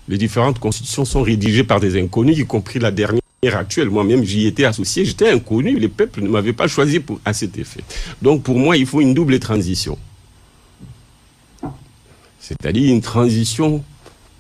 les 0.09 0.19
différentes 0.19 0.59
constitutions 0.59 1.05
sont 1.05 1.23
rédigées 1.23 1.63
par 1.63 1.79
des 1.79 1.97
inconnus, 2.03 2.37
y 2.37 2.45
compris 2.45 2.81
la 2.81 2.91
dernière 2.91 3.21
actuelle, 3.49 3.89
moi-même 3.89 4.23
j'y 4.23 4.47
étais 4.47 4.65
associé, 4.65 5.05
j'étais 5.05 5.31
inconnu, 5.31 5.79
les 5.79 5.89
peuples 5.89 6.23
ne 6.23 6.29
m'avaient 6.29 6.53
pas 6.53 6.69
choisi 6.69 7.01
pour, 7.01 7.19
à 7.25 7.33
cet 7.33 7.57
effet. 7.59 7.81
Donc 8.21 8.43
pour 8.43 8.59
moi, 8.59 8.77
il 8.77 8.87
faut 8.87 9.01
une 9.01 9.15
double 9.15 9.39
transition. 9.39 9.99
C'est-à-dire 12.39 12.93
une 12.93 13.01
transition 13.01 13.83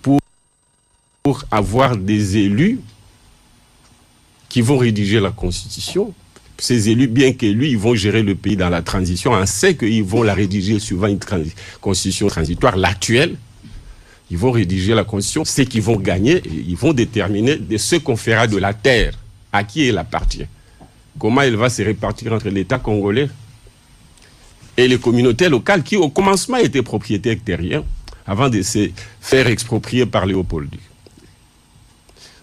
pour, 0.03 0.19
pour 1.23 1.45
avoir 1.51 1.97
des 1.97 2.37
élus 2.37 2.81
qui 4.49 4.61
vont 4.61 4.79
rédiger 4.79 5.21
la 5.21 5.31
Constitution. 5.31 6.13
Ces 6.59 6.91
élus, 6.91 7.07
bien 7.07 7.33
qu'élus, 7.33 7.69
ils 7.69 7.79
vont 7.79 7.95
gérer 7.95 8.23
le 8.23 8.35
pays 8.35 8.57
dans 8.57 8.69
la 8.69 8.83
transition. 8.83 9.33
On 9.33 9.47
sait 9.47 9.77
qu'ils 9.77 10.05
vont 10.05 10.23
la 10.23 10.35
rédiger 10.35 10.79
suivant 10.79 11.07
une 11.07 11.21
constitution 11.81 12.27
transitoire, 12.27 12.77
l'actuelle, 12.77 13.37
ils 14.31 14.38
vont 14.38 14.53
rédiger 14.53 14.95
la 14.95 15.05
constitution, 15.05 15.45
ceux 15.45 15.64
qui 15.64 15.81
vont 15.81 15.97
gagner, 15.97 16.43
ils 16.47 16.77
vont 16.77 16.93
déterminer 16.93 17.57
de 17.57 17.77
ce 17.77 17.97
qu'on 17.97 18.16
fera 18.16 18.47
de 18.47 18.57
la 18.59 18.73
terre, 18.73 19.14
à 19.53 19.64
qui 19.64 19.87
elle 19.88 19.99
appartient. 19.99 20.47
Comment 21.19 21.43
elle 21.43 21.57
va 21.57 21.69
se 21.69 21.83
répartir 21.83 22.33
entre 22.33 22.49
l'État 22.49 22.79
congolais 22.79 23.29
et 24.77 24.87
les 24.87 24.99
communautés 24.99 25.49
locales 25.49 25.83
qui, 25.83 25.97
au 25.97 26.09
commencement, 26.09 26.57
étaient 26.59 26.83
propriétaires 26.83 27.37
terriens 27.45 27.85
avant 28.27 28.49
de 28.49 28.62
se 28.62 28.90
faire 29.21 29.49
exproprier 29.49 30.07
par 30.07 30.25
Léopold 30.27 30.73
II. 30.73 30.81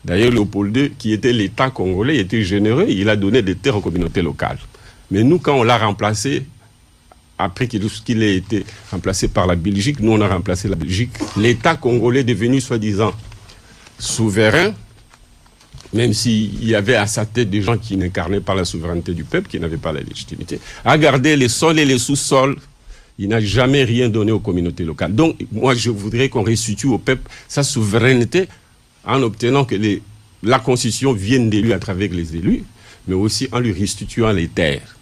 D'ailleurs, 0.03 0.31
Léopold 0.31 0.75
II, 0.75 0.91
qui 0.97 1.13
était 1.13 1.31
l'État 1.31 1.69
congolais, 1.69 2.17
était 2.17 2.43
généreux, 2.43 2.85
il 2.89 3.07
a 3.09 3.15
donné 3.15 3.41
des 3.41 3.55
terres 3.55 3.77
aux 3.77 3.81
communautés 3.81 4.21
locales. 4.21 4.59
Mais 5.09 5.23
nous, 5.23 5.39
quand 5.39 5.55
on 5.55 5.63
l'a 5.63 5.77
remplacé, 5.77 6.45
après 7.37 7.67
qu'il 7.67 8.23
ait 8.23 8.35
été 8.35 8.65
remplacé 8.91 9.27
par 9.27 9.47
la 9.47 9.55
Belgique, 9.55 9.99
nous 9.99 10.11
on 10.11 10.21
a 10.21 10.27
remplacé 10.27 10.67
la 10.67 10.75
Belgique. 10.75 11.11
L'État 11.37 11.75
congolais 11.75 12.21
est 12.21 12.23
devenu 12.23 12.59
soi-disant 12.59 13.13
souverain, 13.99 14.73
même 15.93 16.13
s'il 16.13 16.63
y 16.63 16.75
avait 16.75 16.95
à 16.95 17.07
sa 17.07 17.25
tête 17.25 17.49
des 17.49 17.61
gens 17.61 17.77
qui 17.77 17.95
n'incarnaient 17.97 18.41
pas 18.41 18.55
la 18.55 18.65
souveraineté 18.65 19.13
du 19.13 19.23
peuple, 19.23 19.49
qui 19.49 19.59
n'avaient 19.59 19.77
pas 19.77 19.91
la 19.91 20.01
légitimité, 20.01 20.59
a 20.83 20.97
gardé 20.97 21.35
les 21.35 21.47
sols 21.47 21.79
et 21.79 21.85
les 21.85 21.99
sous-sols. 21.99 22.57
Il 23.19 23.29
n'a 23.29 23.41
jamais 23.41 23.83
rien 23.83 24.09
donné 24.09 24.31
aux 24.31 24.39
communautés 24.39 24.83
locales. 24.83 25.15
Donc, 25.15 25.37
moi, 25.51 25.73
je 25.73 25.89
voudrais 25.89 26.29
qu'on 26.29 26.43
restitue 26.43 26.85
au 26.85 26.99
peuple 26.99 27.27
sa 27.47 27.63
souveraineté 27.63 28.47
en 29.03 29.23
obtenant 29.23 29.65
que 29.65 29.75
la 30.43 30.59
Constitution 30.59 31.13
vienne 31.13 31.49
d'élu 31.49 31.73
à 31.73 31.79
travers 31.79 32.11
les 32.11 32.35
élus, 32.35 32.63
mais 33.07 33.15
aussi 33.15 33.47
en 33.51 33.59
lui 33.59 33.71
restituant 33.71 34.31
les 34.31 34.47
terres 34.49 34.96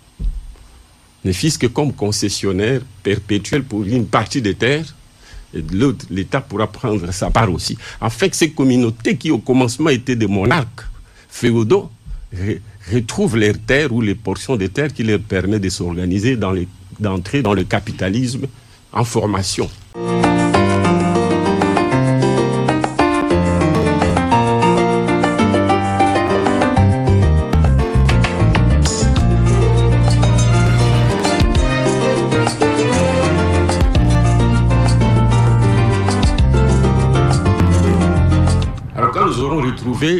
ne 1.26 1.32
fût 1.34 1.52
que 1.58 1.68
comme 1.68 1.92
concessionnaire 1.92 2.82
perpétuel 3.04 3.64
pour 3.64 3.84
une 3.84 4.06
partie 4.06 4.42
des 4.42 4.56
terres, 4.56 4.96
et 5.54 5.62
de 5.62 5.76
l'autre, 5.76 6.06
l'État 6.10 6.40
pourra 6.42 6.68
prendre 6.68 7.12
sa 7.12 7.30
part 7.32 7.52
aussi. 7.52 7.78
En 8.00 8.10
fait, 8.10 8.34
ces 8.36 8.52
communautés 8.52 9.18
qui 9.18 9.32
au 9.32 9.40
commencement 9.40 9.90
étaient 9.90 10.16
des 10.16 10.28
monarques 10.28 10.86
féodaux 11.28 11.90
retrouvent 12.94 13.38
leurs 13.38 13.58
terres 13.58 13.92
ou 13.92 14.02
les 14.02 14.16
portions 14.16 14.56
des 14.56 14.70
terres 14.70 14.94
qui 14.94 15.04
leur 15.04 15.20
permettent 15.20 15.62
de 15.62 15.70
s'organiser, 15.70 16.38
d'entrer 17.00 17.42
dans 17.42 17.54
le 17.54 17.64
capitalisme 17.64 18.48
en 18.92 19.04
formation. 19.04 19.70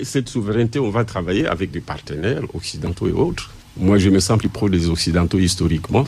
Cette 0.04 0.30
souveraineté, 0.30 0.80
on 0.80 0.90
va 0.90 1.04
travailler 1.04 1.48
avec 1.48 1.72
des 1.72 1.82
partenaires 1.82 2.44
occidentaux 2.54 3.08
et 3.08 3.12
autres. 3.12 3.52
Moi, 3.78 3.98
je 3.98 4.10
me 4.10 4.20
sens 4.20 4.38
plus 4.38 4.50
pro 4.50 4.70
des 4.70 4.90
occidentaux 4.90 5.40
historiquement, 5.40 6.06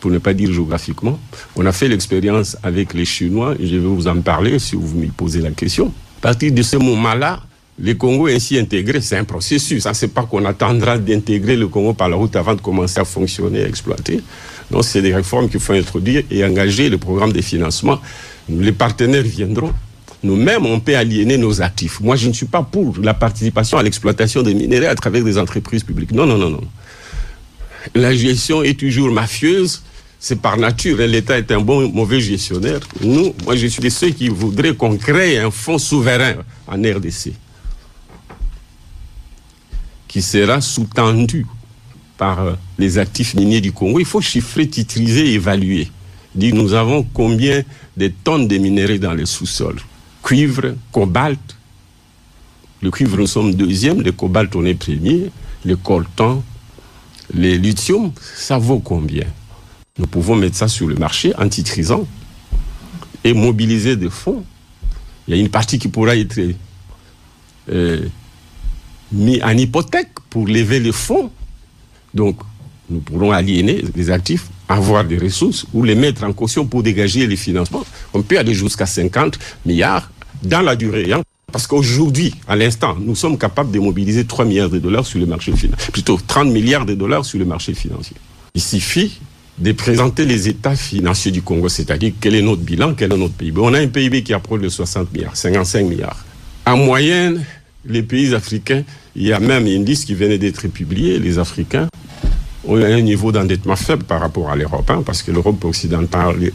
pour 0.00 0.10
ne 0.10 0.18
pas 0.18 0.34
dire 0.34 0.52
géographiquement. 0.52 1.18
On 1.56 1.66
a 1.66 1.72
fait 1.72 1.88
l'expérience 1.88 2.56
avec 2.62 2.94
les 2.94 3.04
Chinois, 3.04 3.54
je 3.58 3.76
vais 3.76 3.78
vous 3.78 4.06
en 4.08 4.20
parler 4.20 4.58
si 4.58 4.76
vous 4.76 4.98
me 4.98 5.06
posez 5.08 5.40
la 5.40 5.50
question. 5.50 5.92
À 6.18 6.22
partir 6.22 6.52
de 6.52 6.62
ce 6.62 6.76
moment-là, 6.76 7.40
le 7.78 7.94
Congo 7.94 8.28
ainsi 8.28 8.58
intégré, 8.58 9.00
c'est 9.00 9.16
un 9.16 9.24
processus. 9.24 9.82
Ce 9.82 10.04
n'est 10.04 10.12
pas 10.12 10.22
qu'on 10.22 10.44
attendra 10.44 10.98
d'intégrer 10.98 11.56
le 11.56 11.68
Congo 11.68 11.94
par 11.94 12.08
la 12.08 12.16
route 12.16 12.36
avant 12.36 12.54
de 12.54 12.60
commencer 12.60 13.00
à 13.00 13.04
fonctionner, 13.04 13.64
à 13.64 13.68
exploiter. 13.68 14.20
Non, 14.70 14.82
c'est 14.82 15.02
des 15.02 15.14
réformes 15.14 15.48
qu'il 15.48 15.60
faut 15.60 15.72
introduire 15.72 16.22
et 16.30 16.44
engager 16.44 16.88
le 16.88 16.98
programme 16.98 17.32
de 17.32 17.40
financement. 17.40 17.98
Les 18.48 18.72
partenaires 18.72 19.22
viendront 19.22 19.72
nous-mêmes, 20.22 20.66
on 20.66 20.80
peut 20.80 20.96
aliéner 20.96 21.36
nos 21.36 21.62
actifs. 21.62 22.00
Moi, 22.00 22.16
je 22.16 22.28
ne 22.28 22.32
suis 22.32 22.46
pas 22.46 22.62
pour 22.62 22.96
la 23.02 23.14
participation 23.14 23.78
à 23.78 23.82
l'exploitation 23.82 24.42
des 24.42 24.54
minéraux 24.54 24.86
à 24.86 24.94
travers 24.94 25.24
des 25.24 25.38
entreprises 25.38 25.82
publiques. 25.82 26.12
Non, 26.12 26.26
non, 26.26 26.38
non, 26.38 26.50
non. 26.50 26.64
La 27.94 28.14
gestion 28.14 28.62
est 28.62 28.78
toujours 28.78 29.10
mafieuse. 29.10 29.82
C'est 30.20 30.40
par 30.40 30.56
nature. 30.56 30.98
L'État 30.98 31.36
est 31.38 31.50
un 31.50 31.60
bon 31.60 31.88
mauvais 31.88 32.20
gestionnaire. 32.20 32.80
Nous, 33.00 33.34
moi, 33.44 33.56
je 33.56 33.66
suis 33.66 33.82
de 33.82 33.88
ceux 33.88 34.10
qui 34.10 34.28
voudraient 34.28 34.74
qu'on 34.74 34.96
crée 34.96 35.38
un 35.38 35.50
fonds 35.50 35.78
souverain 35.78 36.34
en 36.68 36.76
RDC 36.76 37.32
qui 40.12 40.20
sera 40.20 40.60
sous-tendu 40.60 41.46
par 42.18 42.40
euh, 42.40 42.52
les 42.78 42.98
actifs 42.98 43.34
miniers 43.34 43.62
du 43.62 43.72
Congo, 43.72 43.98
il 43.98 44.04
faut 44.04 44.20
chiffrer, 44.20 44.68
titriser, 44.68 45.32
évaluer. 45.32 45.88
Dire 46.34 46.54
nous 46.54 46.74
avons 46.74 47.02
combien 47.02 47.62
de 47.96 48.12
tonnes 48.22 48.46
de 48.46 48.58
minéraux 48.58 48.98
dans 48.98 49.14
les 49.14 49.24
sous-sols. 49.24 49.80
Cuivre, 50.22 50.74
cobalt. 50.92 51.56
Le 52.80 52.90
cuivre, 52.90 53.16
nous 53.16 53.26
sommes 53.26 53.54
deuxième, 53.54 54.02
le 54.02 54.12
cobalt, 54.12 54.54
on 54.56 54.64
est 54.64 54.74
premier. 54.74 55.30
Le 55.64 55.76
coltan, 55.76 56.42
le 57.34 57.56
lithium, 57.56 58.12
ça 58.36 58.58
vaut 58.58 58.80
combien? 58.80 59.26
Nous 59.98 60.06
pouvons 60.06 60.36
mettre 60.36 60.56
ça 60.56 60.68
sur 60.68 60.88
le 60.88 60.94
marché 60.96 61.32
en 61.38 61.48
titrisant 61.48 62.06
et 63.24 63.34
mobiliser 63.34 63.96
des 63.96 64.10
fonds. 64.10 64.44
Il 65.28 65.34
y 65.34 65.38
a 65.38 65.40
une 65.40 65.48
partie 65.48 65.78
qui 65.78 65.88
pourra 65.88 66.16
être 66.16 66.40
euh, 67.70 68.08
mis 69.12 69.42
en 69.42 69.56
hypothèque 69.56 70.10
pour 70.30 70.46
lever 70.46 70.80
les 70.80 70.92
fonds. 70.92 71.30
Donc, 72.14 72.40
nous 72.90 73.00
pourrons 73.00 73.30
aliéner 73.30 73.84
les 73.94 74.10
actifs, 74.10 74.48
avoir 74.68 75.04
des 75.04 75.18
ressources 75.18 75.66
ou 75.72 75.82
les 75.82 75.94
mettre 75.94 76.24
en 76.24 76.32
caution 76.32 76.66
pour 76.66 76.82
dégager 76.82 77.26
les 77.26 77.36
financements. 77.36 77.84
On 78.14 78.22
peut 78.22 78.38
aller 78.38 78.54
jusqu'à 78.54 78.86
50 78.86 79.38
milliards 79.66 80.10
dans 80.42 80.62
la 80.62 80.76
durée. 80.76 81.12
Hein. 81.12 81.22
Parce 81.50 81.66
qu'aujourd'hui, 81.66 82.34
à 82.48 82.56
l'instant, 82.56 82.96
nous 82.98 83.14
sommes 83.14 83.36
capables 83.36 83.70
de 83.70 83.78
mobiliser 83.78 84.24
3 84.24 84.46
milliards 84.46 84.70
de 84.70 84.78
dollars 84.78 85.04
sur 85.04 85.20
le 85.20 85.26
marché 85.26 85.52
financier, 85.54 85.90
plutôt 85.92 86.18
30 86.26 86.48
milliards 86.48 86.86
de 86.86 86.94
dollars 86.94 87.24
sur 87.24 87.38
le 87.38 87.44
marché 87.44 87.74
financier. 87.74 88.16
Il 88.54 88.62
suffit 88.62 89.20
de 89.58 89.72
présenter 89.72 90.24
les 90.24 90.48
états 90.48 90.74
financiers 90.74 91.30
du 91.30 91.42
Congo, 91.42 91.68
c'est-à-dire 91.68 92.12
quel 92.20 92.34
est 92.34 92.42
notre 92.42 92.62
bilan, 92.62 92.94
quel 92.94 93.12
est 93.12 93.16
notre 93.16 93.34
PIB. 93.34 93.60
On 93.60 93.74
a 93.74 93.80
un 93.80 93.86
PIB 93.86 94.22
qui 94.22 94.32
approche 94.32 94.62
de 94.62 94.70
60 94.70 95.12
milliards, 95.12 95.36
55 95.36 95.86
milliards. 95.86 96.24
En 96.64 96.78
moyenne, 96.78 97.44
les 97.84 98.02
pays 98.02 98.34
africains, 98.34 98.82
il 99.14 99.26
y 99.26 99.32
a 99.32 99.38
même 99.38 99.66
un 99.66 99.76
indice 99.76 100.06
qui 100.06 100.14
venait 100.14 100.38
d'être 100.38 100.66
publié, 100.68 101.18
les 101.18 101.38
Africains 101.38 101.88
ont 102.64 102.76
un 102.76 103.00
niveau 103.00 103.32
d'endettement 103.32 103.76
faible 103.76 104.04
par 104.04 104.20
rapport 104.20 104.50
à 104.50 104.56
l'Europe, 104.56 104.90
hein, 104.90 105.02
parce 105.04 105.22
que 105.22 105.30
l'Europe 105.30 105.64
occidentale, 105.64 106.52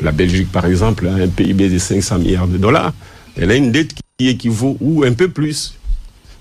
la 0.00 0.12
Belgique 0.12 0.50
par 0.50 0.66
exemple, 0.66 1.06
a 1.08 1.14
un 1.14 1.28
PIB 1.28 1.68
de 1.68 1.78
500 1.78 2.18
milliards 2.18 2.48
de 2.48 2.58
dollars. 2.58 2.92
Elle 3.36 3.50
a 3.50 3.56
une 3.56 3.70
dette 3.70 3.94
qui 4.18 4.28
équivaut, 4.28 4.76
ou 4.80 5.04
un 5.04 5.12
peu 5.12 5.28
plus. 5.28 5.74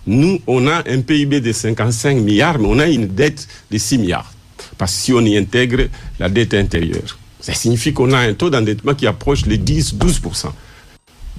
Nous, 0.08 0.40
on 0.48 0.68
a 0.68 0.84
un 0.90 1.02
PIB 1.02 1.42
de 1.42 1.52
55 1.52 2.18
milliards, 2.18 2.60
mais 2.60 2.68
on 2.68 2.80
a 2.80 2.88
une 2.88 3.08
dette 3.08 3.48
de 3.70 3.78
6 3.78 3.98
milliards. 3.98 4.32
Parce 4.78 4.94
que 4.94 5.00
si 5.00 5.14
on 5.14 5.22
y 5.22 5.38
intègre 5.38 5.88
la 6.20 6.30
dette 6.30 6.54
intérieure, 6.54 7.20
ça 7.40 7.54
signifie 7.54 7.94
qu'on 7.94 8.12
a 8.12 8.18
un 8.18 8.34
taux 8.34 8.50
d'endettement 8.50 8.94
qui 8.94 9.08
approche 9.08 9.46
les 9.46 9.58
10-12%. 9.58 10.52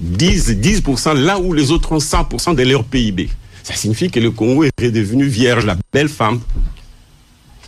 10, 0.01 0.51
10% 0.53 1.15
là 1.15 1.39
où 1.39 1.53
les 1.53 1.71
autres 1.71 1.93
ont 1.93 1.99
100% 1.99 2.55
de 2.55 2.63
leur 2.63 2.85
PIB. 2.85 3.29
Ça 3.63 3.75
signifie 3.75 4.11
que 4.11 4.21
le 4.21 4.31
Congo 4.31 4.65
est 4.65 4.73
redevenu 4.81 5.27
vierge, 5.27 5.67
la 5.67 5.77
belle 5.93 6.09
femme 6.09 6.41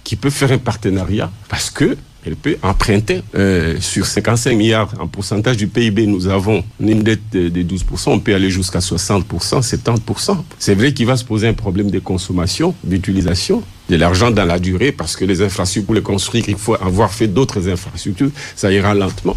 qui 0.04 0.16
peut 0.16 0.30
faire 0.30 0.52
un 0.52 0.58
partenariat 0.58 1.30
parce 1.48 1.70
que 1.70 1.96
elle 2.24 2.36
peut 2.36 2.56
emprunter 2.62 3.22
euh, 3.34 3.80
sur 3.80 4.06
55 4.06 4.56
milliards 4.56 4.92
en 5.00 5.08
pourcentage 5.08 5.56
du 5.56 5.66
PIB. 5.66 6.06
Nous 6.06 6.28
avons 6.28 6.64
une 6.80 7.02
dette 7.02 7.30
de, 7.32 7.48
12%, 7.62 8.10
on 8.10 8.20
peut 8.20 8.34
aller 8.34 8.50
jusqu'à 8.50 8.78
60%, 8.78 9.24
70%. 9.60 10.36
C'est 10.58 10.74
vrai 10.76 10.92
qu'il 10.92 11.06
va 11.06 11.16
se 11.16 11.24
poser 11.24 11.48
un 11.48 11.52
problème 11.52 11.90
de 11.90 11.98
consommation, 11.98 12.74
d'utilisation 12.84 13.62
de 13.88 13.96
l'argent 13.96 14.30
dans 14.30 14.44
la 14.44 14.60
durée 14.60 14.92
parce 14.92 15.16
que 15.16 15.24
les 15.24 15.42
infrastructures, 15.42 15.86
pour 15.86 15.94
les 15.96 16.02
construire, 16.02 16.44
il 16.48 16.56
faut 16.56 16.74
avoir 16.74 17.12
fait 17.12 17.26
d'autres 17.26 17.68
infrastructures, 17.68 18.30
ça 18.54 18.72
ira 18.72 18.94
lentement 18.94 19.36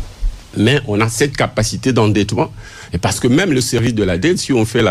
mais 0.57 0.79
on 0.87 1.01
a 1.01 1.09
cette 1.09 1.35
capacité 1.35 1.91
d'endettement. 1.91 2.49
Et 2.93 2.97
parce 2.97 3.19
que 3.19 3.27
même 3.27 3.51
le 3.51 3.59
service 3.59 3.93
de 3.93 4.03
la 4.03 4.17
dette, 4.17 4.37
si 4.37 4.53
on 4.53 4.63
fait 4.63 4.81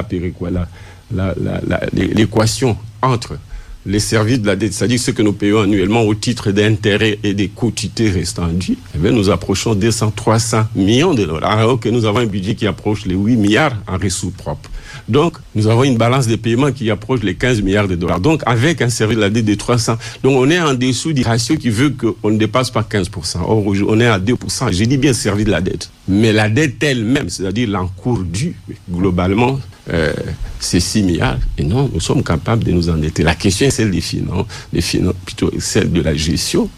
l'équation 1.94 2.76
entre 3.00 3.38
les 3.87 4.01
services 4.01 4.40
de 4.40 4.47
la 4.47 4.57
dette, 4.57 4.73
c'est-à-dire 4.73 4.99
ce 4.99 5.11
que 5.11 5.23
nous 5.23 5.33
payons 5.33 5.61
annuellement 5.61 6.03
au 6.03 6.14
titre 6.14 6.51
d'intérêts 6.53 7.18
et 7.23 7.35
des 7.35 7.49
quotités 7.49 8.11
restants 8.11 8.49
eh 8.49 9.11
nous 9.11 9.31
approchons 9.31 9.75
200, 9.75 10.12
300 10.14 10.64
millions 10.75 11.14
de 11.14 11.25
dollars, 11.25 11.59
alors 11.59 11.81
que 11.81 11.88
nous 11.88 12.05
avons 12.05 12.20
un 12.20 12.27
budget 12.27 12.55
qui 12.55 12.66
approche 12.66 13.05
les 13.07 13.14
8 13.14 13.37
milliards 13.37 13.77
en 13.87 13.99
ressources 13.99 14.35
propres. 14.35 14.70
Donc, 15.09 15.37
nous 15.55 15.66
avons 15.66 15.85
une 15.85 15.97
balance 15.97 16.27
de 16.27 16.37
paiement 16.37 16.73
qui 16.73 16.90
approche 16.90 17.23
les 17.23 17.35
15 17.35 17.62
milliards 17.62 17.88
de 17.88 17.94
dollars. 17.94 18.20
Donc, 18.20 18.42
avec 18.47 18.81
un 18.81 18.88
service 18.88 19.16
de 19.16 19.23
la 19.23 19.31
dette 19.31 19.44
de 19.44 19.55
300, 19.55 19.97
donc 20.23 20.37
on 20.37 20.49
est 20.51 20.61
en 20.61 20.75
dessous 20.75 21.12
du 21.12 21.23
ratio 21.23 21.57
qui 21.57 21.68
veut 21.68 21.90
qu'on 21.90 22.31
ne 22.31 22.38
dépasse 22.38 22.70
pas 22.70 22.83
15%. 22.83 23.38
Or, 23.42 23.64
on 23.66 24.01
est 24.01 24.07
à 24.07 24.18
2%. 24.18 24.73
J'ai 24.73 24.87
dit 24.87 24.97
bien 24.97 25.12
service 25.12 25.44
de 25.44 25.51
la 25.51 25.61
dette. 25.61 25.90
Mais 26.09 26.33
la 26.33 26.49
dette 26.49 26.83
elle-même, 26.83 27.29
c'est-à-dire 27.29 27.68
l'encours 27.68 28.23
dû, 28.25 28.57
globalement, 28.90 29.61
euh, 29.92 30.12
c'est 30.61 30.81
6 30.81 31.03
milliards. 31.03 31.38
Et 31.59 31.64
non, 31.64 31.90
nous 31.92 32.01
sommes 32.01 32.23
capables 32.23 32.64
de 32.64 32.73
nous 32.73 32.88
endetter. 32.88 33.23
La 33.23 33.35
question 33.35 33.66
est 33.66 33.70
celle 33.70 33.90
des 33.90 34.01
finances, 34.01 34.47
plutôt 35.25 35.51
celle 35.59 35.92
de 35.92 36.01
la 36.01 36.14
gestion 36.14 36.68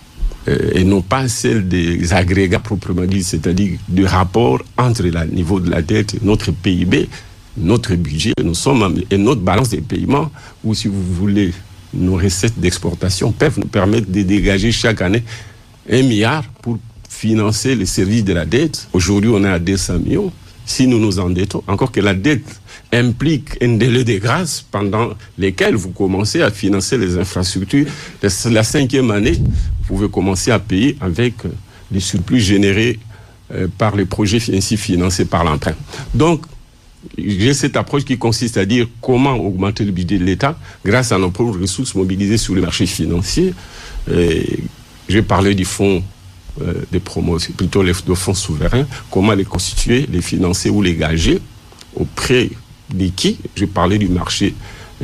euh, 0.49 0.71
et 0.75 0.85
non 0.85 1.03
pas 1.03 1.29
celle 1.29 1.69
des 1.69 2.13
agrégats 2.13 2.61
proprement 2.61 3.05
dit, 3.05 3.23
c'est-à-dire 3.23 3.79
du 3.89 4.05
rapport 4.05 4.63
entre 4.77 5.03
le 5.03 5.25
niveau 5.27 5.61
de 5.61 5.71
la 5.71 5.83
dette 5.83 6.15
et 6.15 6.21
notre 6.23 6.53
PIB 6.53 7.09
notre 7.57 7.95
budget, 7.95 8.35
nous 8.43 8.55
sommes 8.55 9.03
et 9.11 9.17
notre 9.17 9.41
balance 9.41 9.71
des 9.71 9.81
paiements, 9.81 10.31
ou 10.63 10.75
si 10.75 10.89
vous 10.89 11.03
voulez, 11.03 11.53
nos 11.95 12.17
recettes 12.17 12.59
d'exportation 12.59 13.33
peuvent 13.33 13.59
nous 13.59 13.67
permettre 13.67 14.11
de 14.11 14.23
dégager 14.23 14.73
chaque 14.73 15.01
année 15.01 15.23
un 15.91 16.03
milliard 16.03 16.45
pour 16.61 16.79
financer 17.09 17.75
les 17.75 17.87
services 17.87 18.25
de 18.25 18.35
la 18.35 18.45
dette. 18.45 18.89
Aujourd'hui, 18.93 19.31
on 19.33 19.43
est 19.45 19.49
à 19.49 19.59
200 19.59 20.01
millions. 20.01 20.33
Si 20.67 20.87
nous 20.87 20.99
nous 20.99 21.19
endettons, 21.19 21.63
encore 21.67 21.93
que 21.93 22.01
la 22.01 22.13
dette 22.13 22.61
implique 22.93 23.63
un 23.63 23.77
délai 23.77 24.05
de 24.05 24.19
grâce 24.19 24.65
pendant 24.71 25.11
lesquels 25.39 25.75
vous 25.75 25.91
commencez 25.91 26.43
à 26.43 26.51
financer 26.51 26.97
les 26.99 27.19
infrastructures. 27.19 27.87
La 28.51 28.63
cinquième 28.63 29.11
année, 29.11 29.33
vous 29.33 29.87
pouvez 29.87 30.09
commencer 30.09 30.51
à 30.51 30.59
payer 30.59 30.97
avec 31.01 31.35
les 31.91 32.01
surplus 32.01 32.41
générés 32.41 32.99
euh, 33.53 33.69
par 33.79 33.97
les 33.97 34.05
projets 34.05 34.41
ainsi 34.55 34.77
financés 34.77 35.25
par 35.25 35.45
l'emprunt. 35.45 35.75
Donc, 36.15 36.43
j'ai 37.17 37.55
cette 37.55 37.77
approche 37.77 38.05
qui 38.05 38.19
consiste 38.19 38.57
à 38.57 38.65
dire 38.65 38.89
comment 39.01 39.35
augmenter 39.35 39.85
le 39.85 39.93
budget 39.93 40.19
de 40.19 40.25
l'État 40.25 40.59
grâce 40.85 41.13
à 41.13 41.19
nos 41.19 41.31
propres 41.31 41.61
ressources 41.61 41.95
mobilisées 41.95 42.39
sur 42.39 42.55
le 42.55 42.63
marché 42.63 42.87
financier. 42.87 43.55
J'ai 45.09 45.23
parlé 45.23 45.55
du 45.55 45.65
fonds 45.65 46.03
euh, 46.63 46.73
de 46.91 46.99
promotion, 46.99 47.53
plutôt 47.57 47.83
les 47.83 47.93
fonds 47.93 48.35
souverains, 48.35 48.87
comment 49.11 49.35
les 49.35 49.45
constituer, 49.45 50.09
les 50.11 50.23
financer 50.23 50.71
ou 50.71 50.83
les 50.83 50.95
gager 50.95 51.39
auprès 51.95 52.51
de 52.93 53.07
qui 53.09 53.39
J'ai 53.55 53.67
parlé 53.67 53.99
du 53.99 54.09
marché 54.09 54.55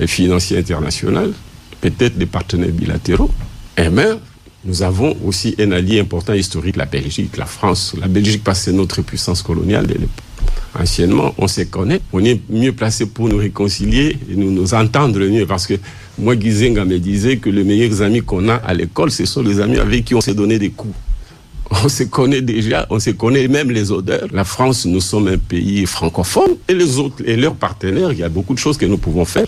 euh, 0.01 0.07
financier 0.07 0.59
international, 0.59 1.33
peut-être 1.81 2.17
des 2.17 2.27
partenaires 2.27 2.71
bilatéraux. 2.71 3.31
Et 3.77 3.85
eh 3.87 3.89
bien, 3.89 4.19
nous 4.65 4.83
avons 4.83 5.17
aussi 5.25 5.55
un 5.59 5.73
allié 5.73 6.01
important 6.01 6.35
historique, 6.35 6.77
la 6.77 6.85
Belgique, 6.85 7.37
la 7.37 7.47
France. 7.47 7.95
La 8.01 8.07
Belgique, 8.09 8.43
parce 8.45 8.61
que 8.61 8.65
c'est 8.67 8.73
notre 8.73 9.03
puissance 9.03 9.43
coloniale, 9.43 9.87
anciennement, 10.79 11.35
on 11.39 11.49
se 11.49 11.63
connaît, 11.63 12.01
on 12.13 12.25
est 12.25 12.41
mieux 12.49 12.73
placé 12.73 13.07
pour 13.07 13.29
nous 13.29 13.37
réconcilier 13.39 14.17
et 14.31 14.37
nous, 14.37 14.51
nous 14.51 14.75
entendre 14.75 15.19
mieux. 15.21 15.47
Parce 15.47 15.67
que 15.67 15.75
moi, 16.19 16.39
Gizenga 16.39 16.85
me 16.85 16.99
disait 16.99 17.39
que 17.39 17.51
les 17.51 17.65
meilleurs 17.65 18.03
amis 18.03 18.23
qu'on 18.23 18.49
a 18.49 18.55
à 18.55 18.73
l'école, 18.75 19.11
ce 19.11 19.25
sont 19.27 19.43
les 19.43 19.61
amis 19.61 19.79
avec 19.79 20.05
qui 20.05 20.15
on 20.15 20.21
s'est 20.21 20.35
donné 20.35 20.59
des 20.59 20.71
coups. 20.71 20.95
On 21.73 21.89
se 21.89 22.05
connaît 22.05 22.43
déjà, 22.43 22.87
on 22.91 23.01
se 23.01 23.11
connaît 23.11 23.49
même 23.49 23.71
les 23.71 23.91
odeurs. 23.91 24.29
La 24.33 24.45
France, 24.45 24.85
nous 24.85 25.01
sommes 25.01 25.29
un 25.29 25.39
pays 25.39 25.87
francophone 25.87 26.57
et 26.69 26.75
les 26.75 26.99
autres, 26.99 27.23
et 27.25 27.35
leurs 27.37 27.55
partenaires, 27.55 28.13
il 28.13 28.19
y 28.19 28.23
a 28.23 28.29
beaucoup 28.29 28.53
de 28.53 28.59
choses 28.59 28.77
que 28.77 28.87
nous 28.87 28.99
pouvons 28.99 29.25
faire 29.25 29.47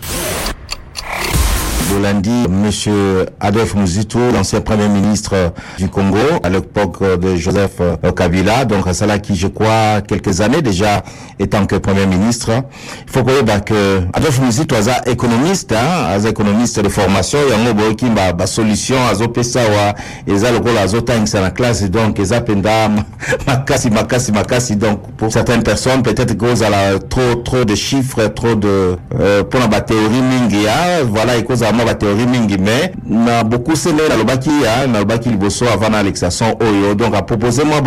lundi, 1.98 2.46
Monsieur 2.48 3.26
Adolphe 3.40 3.74
Mouzito, 3.74 4.18
l'ancien 4.32 4.60
Premier 4.60 4.88
ministre 4.88 5.52
du 5.78 5.88
Congo, 5.88 6.18
à 6.42 6.48
l'époque 6.48 7.02
de 7.02 7.36
Joseph 7.36 7.80
Kabila, 8.16 8.64
donc 8.64 8.86
là 8.86 9.18
qui, 9.18 9.36
je 9.36 9.46
crois, 9.48 10.00
quelques 10.06 10.40
années 10.40 10.62
déjà 10.62 11.02
étant 11.38 11.66
que 11.66 11.76
Premier 11.76 12.06
ministre. 12.06 12.50
Il 13.06 13.12
faut 13.12 13.22
dire 13.22 13.64
que 13.64 14.00
Adolphe 14.12 14.40
Mouzito 14.40 14.74
est 14.76 15.10
économiste, 15.10 15.72
hein, 15.72 16.18
économiste 16.26 16.80
de 16.80 16.88
formation, 16.88 17.38
il 17.46 17.52
a 17.52 17.56
un 17.58 18.32
ba 18.32 18.46
solution 18.46 18.96
azopesa 19.10 19.60
wa 19.60 19.94
eza 20.34 20.50
lokola 20.50 20.80
azotangisa 20.82 21.40
na 21.40 21.50
classe 21.50 21.90
donc 21.90 22.18
eza 22.18 22.40
penda 22.40 22.88
makasi 23.46 23.90
makasi 23.90 24.32
makasi 24.32 24.76
donc 24.76 25.00
pour 25.16 25.32
certaines 25.32 25.62
personnes 25.62 26.02
peut-être 26.02 26.36
cause 26.36 26.62
à 26.62 26.70
la 26.70 26.98
trop 26.98 27.34
trop 27.44 27.64
de 27.64 27.74
chiffres 27.74 28.26
trop 28.28 28.54
de 28.54 28.96
euh, 29.20 29.44
pour 29.44 29.60
la 29.60 29.80
théorie 29.80 30.22
mingi 30.22 30.66
voilà 31.06 31.36
et 31.36 31.44
cause 31.44 31.62
à 31.62 31.72
mwa 31.84 31.92
bathéorie 31.92 32.26
mingi 32.26 32.58
mais 32.58 32.90
na 33.06 33.44
bokuse 33.44 33.86
na 33.92 34.16
lobaki 34.16 34.50
ya 34.62 34.86
nalobaki 34.86 35.28
liboso 35.28 35.64
avant 35.68 35.90
na 35.90 35.98
alexation 35.98 36.56
oyo. 36.60 36.94
Donc 36.94 37.14
apropose 37.14 37.64
mwa 37.64 37.80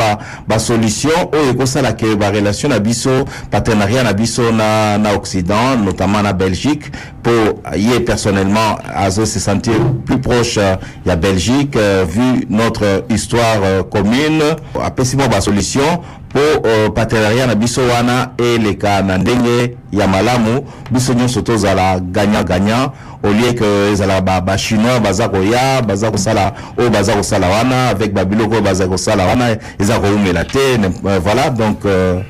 basolution 0.47 1.09
ba 1.31 1.37
oyo 1.37 1.49
ekosalaka 1.51 2.15
barelation 2.15 2.69
na 2.69 2.79
biso 2.79 3.25
partenariat 3.51 4.03
na 4.03 4.13
biso 4.13 4.51
na, 4.51 4.97
na 4.97 5.13
occident 5.15 5.77
notamment 5.83 6.21
na 6.21 6.33
belgique 6.33 6.91
pour 7.23 7.61
ye 7.75 7.99
personnellement 7.99 8.77
azo 8.95 9.25
se 9.25 9.39
sentir 9.39 9.75
plus 10.05 10.19
proche 10.19 10.59
ya 11.05 11.15
belgique 11.15 11.75
euh, 11.75 12.05
vu 12.07 12.45
notre 12.49 13.03
histoire 13.09 13.57
euh, 13.63 13.83
commune. 13.83 14.43
Apesi 14.83 15.17
mwa 15.17 15.27
basolution 15.27 15.99
mpo 16.29 16.39
uh, 16.39 16.93
partenariat 16.93 17.47
na 17.47 17.55
biso 17.55 17.81
wana 17.81 18.29
eleka 18.37 19.01
na 19.01 19.17
ndenge 19.17 19.77
ya 19.91 20.07
malamu 20.07 20.65
biso 20.91 21.13
nyonso 21.13 21.41
tozala 21.41 21.99
gagnant 21.99 22.47
gagnant 22.47 22.91
lieu 23.23 23.53
que 23.53 23.91
ezala 23.91 24.21
bachinois 24.21 24.99
baza 24.99 25.29
koya 25.29 25.81
baza 25.81 26.11
kosala 26.11 26.53
oyo 26.77 26.89
baza 26.89 27.15
kosala 27.15 27.47
wana 27.47 27.89
avec 27.89 28.13
babiloko 28.13 28.53
oyo 28.53 28.61
baza 28.61 28.87
kosala 28.87 29.25
wana 29.25 29.57
eza 29.79 29.99
koumela 29.99 30.45
te 30.45 30.77
voilà 31.03 31.49
donc 31.49 31.85
uh, 31.85 32.21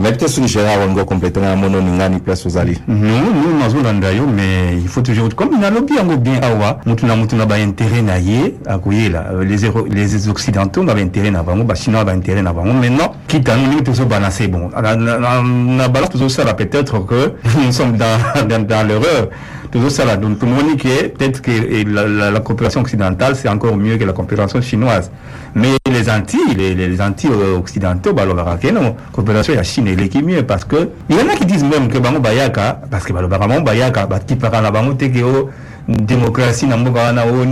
nayebi 0.00 0.18
te 0.18 0.28
soki 0.28 0.48
gérard 0.48 0.80
wango 0.80 1.04
complétement 1.04 1.44
ya 1.44 1.56
mono 1.56 1.80
ningani 1.80 2.18
place 2.20 2.46
ozali 2.46 2.78
nous 2.88 3.58
nazolanda 3.60 4.10
yo 4.12 4.24
mais 4.26 4.76
il 4.80 4.88
faut 4.88 5.02
toujours 5.02 5.34
comme 5.34 5.60
nalobi 5.60 5.94
yango 5.94 6.16
bien 6.16 6.40
awa 6.42 6.78
mutu 6.86 7.04
na 7.06 7.14
mutu 7.14 7.36
na 7.36 7.44
baintérêt 7.44 8.02
na 8.02 8.18
ye 8.18 8.54
akoyela 8.66 9.26
les, 9.42 10.28
occidentaux 10.28 10.82
na 10.82 10.94
baintérêt 10.94 11.30
na 11.30 11.42
bango 11.42 11.64
bachinois 11.64 12.04
baintérêt 12.04 12.42
na 12.42 12.52
bango 12.52 12.72
maintenant 12.72 13.12
kita 13.28 13.54
nous 13.56 13.66
ndenge 13.66 13.84
tozobalanse 13.84 14.48
bon 14.48 14.70
na 14.70 15.88
balance 15.88 16.10
tozosala 16.10 16.54
peut-être 16.54 17.04
que 17.06 17.34
nous 17.64 17.72
sommes 17.72 17.96
dans, 17.96 18.46
dans, 18.48 18.66
dans 18.66 18.86
l'erreur 18.86 19.28
tozosala 19.72 20.16
donc 20.18 20.38
tomoni 20.38 20.76
ke 20.76 21.08
peut-être 21.08 21.40
que 21.40 21.50
la, 21.88 22.06
la, 22.06 22.30
la 22.30 22.40
coopération 22.40 22.82
occidentale 22.82 23.34
c'est 23.34 23.48
encore 23.48 23.76
mieux 23.76 23.96
que 23.96 24.04
la 24.04 24.12
coopération 24.12 24.60
chinoise. 24.60 25.10
Mais 25.54 25.76
les 25.90 26.08
Antilles 26.10 26.54
les, 26.56 26.74
les 26.74 27.00
Antilles 27.00 27.30
occidentaux 27.56 28.12
balobaka 28.12 28.56
ke 28.58 28.72
non. 28.72 28.94
Coopération 29.12 29.54
ya 29.54 29.62
Chine 29.62 29.88
eleki 29.88 30.22
mieux 30.22 30.42
parce 30.42 30.64
que 30.64 30.90
il 31.08 31.16
y 31.16 31.18
en 31.18 31.28
a 31.28 31.34
qui 31.36 31.46
disent 31.46 31.64
même 31.64 31.88
que 31.88 31.98
bango 31.98 32.20
bayaka 32.20 32.82
parce 32.90 33.04
que 33.04 33.12
balobaka 33.12 33.48
bango 33.48 33.62
bayaka 33.62 34.06
batipaka 34.06 34.60
na 34.60 34.70
bango 34.70 34.92
te 34.92 35.06
ke 35.06 35.22
o 35.22 35.48
démocratie 35.88 36.66
na 36.66 36.76
mboka 36.76 37.00
wana 37.04 37.26
o 37.26 37.44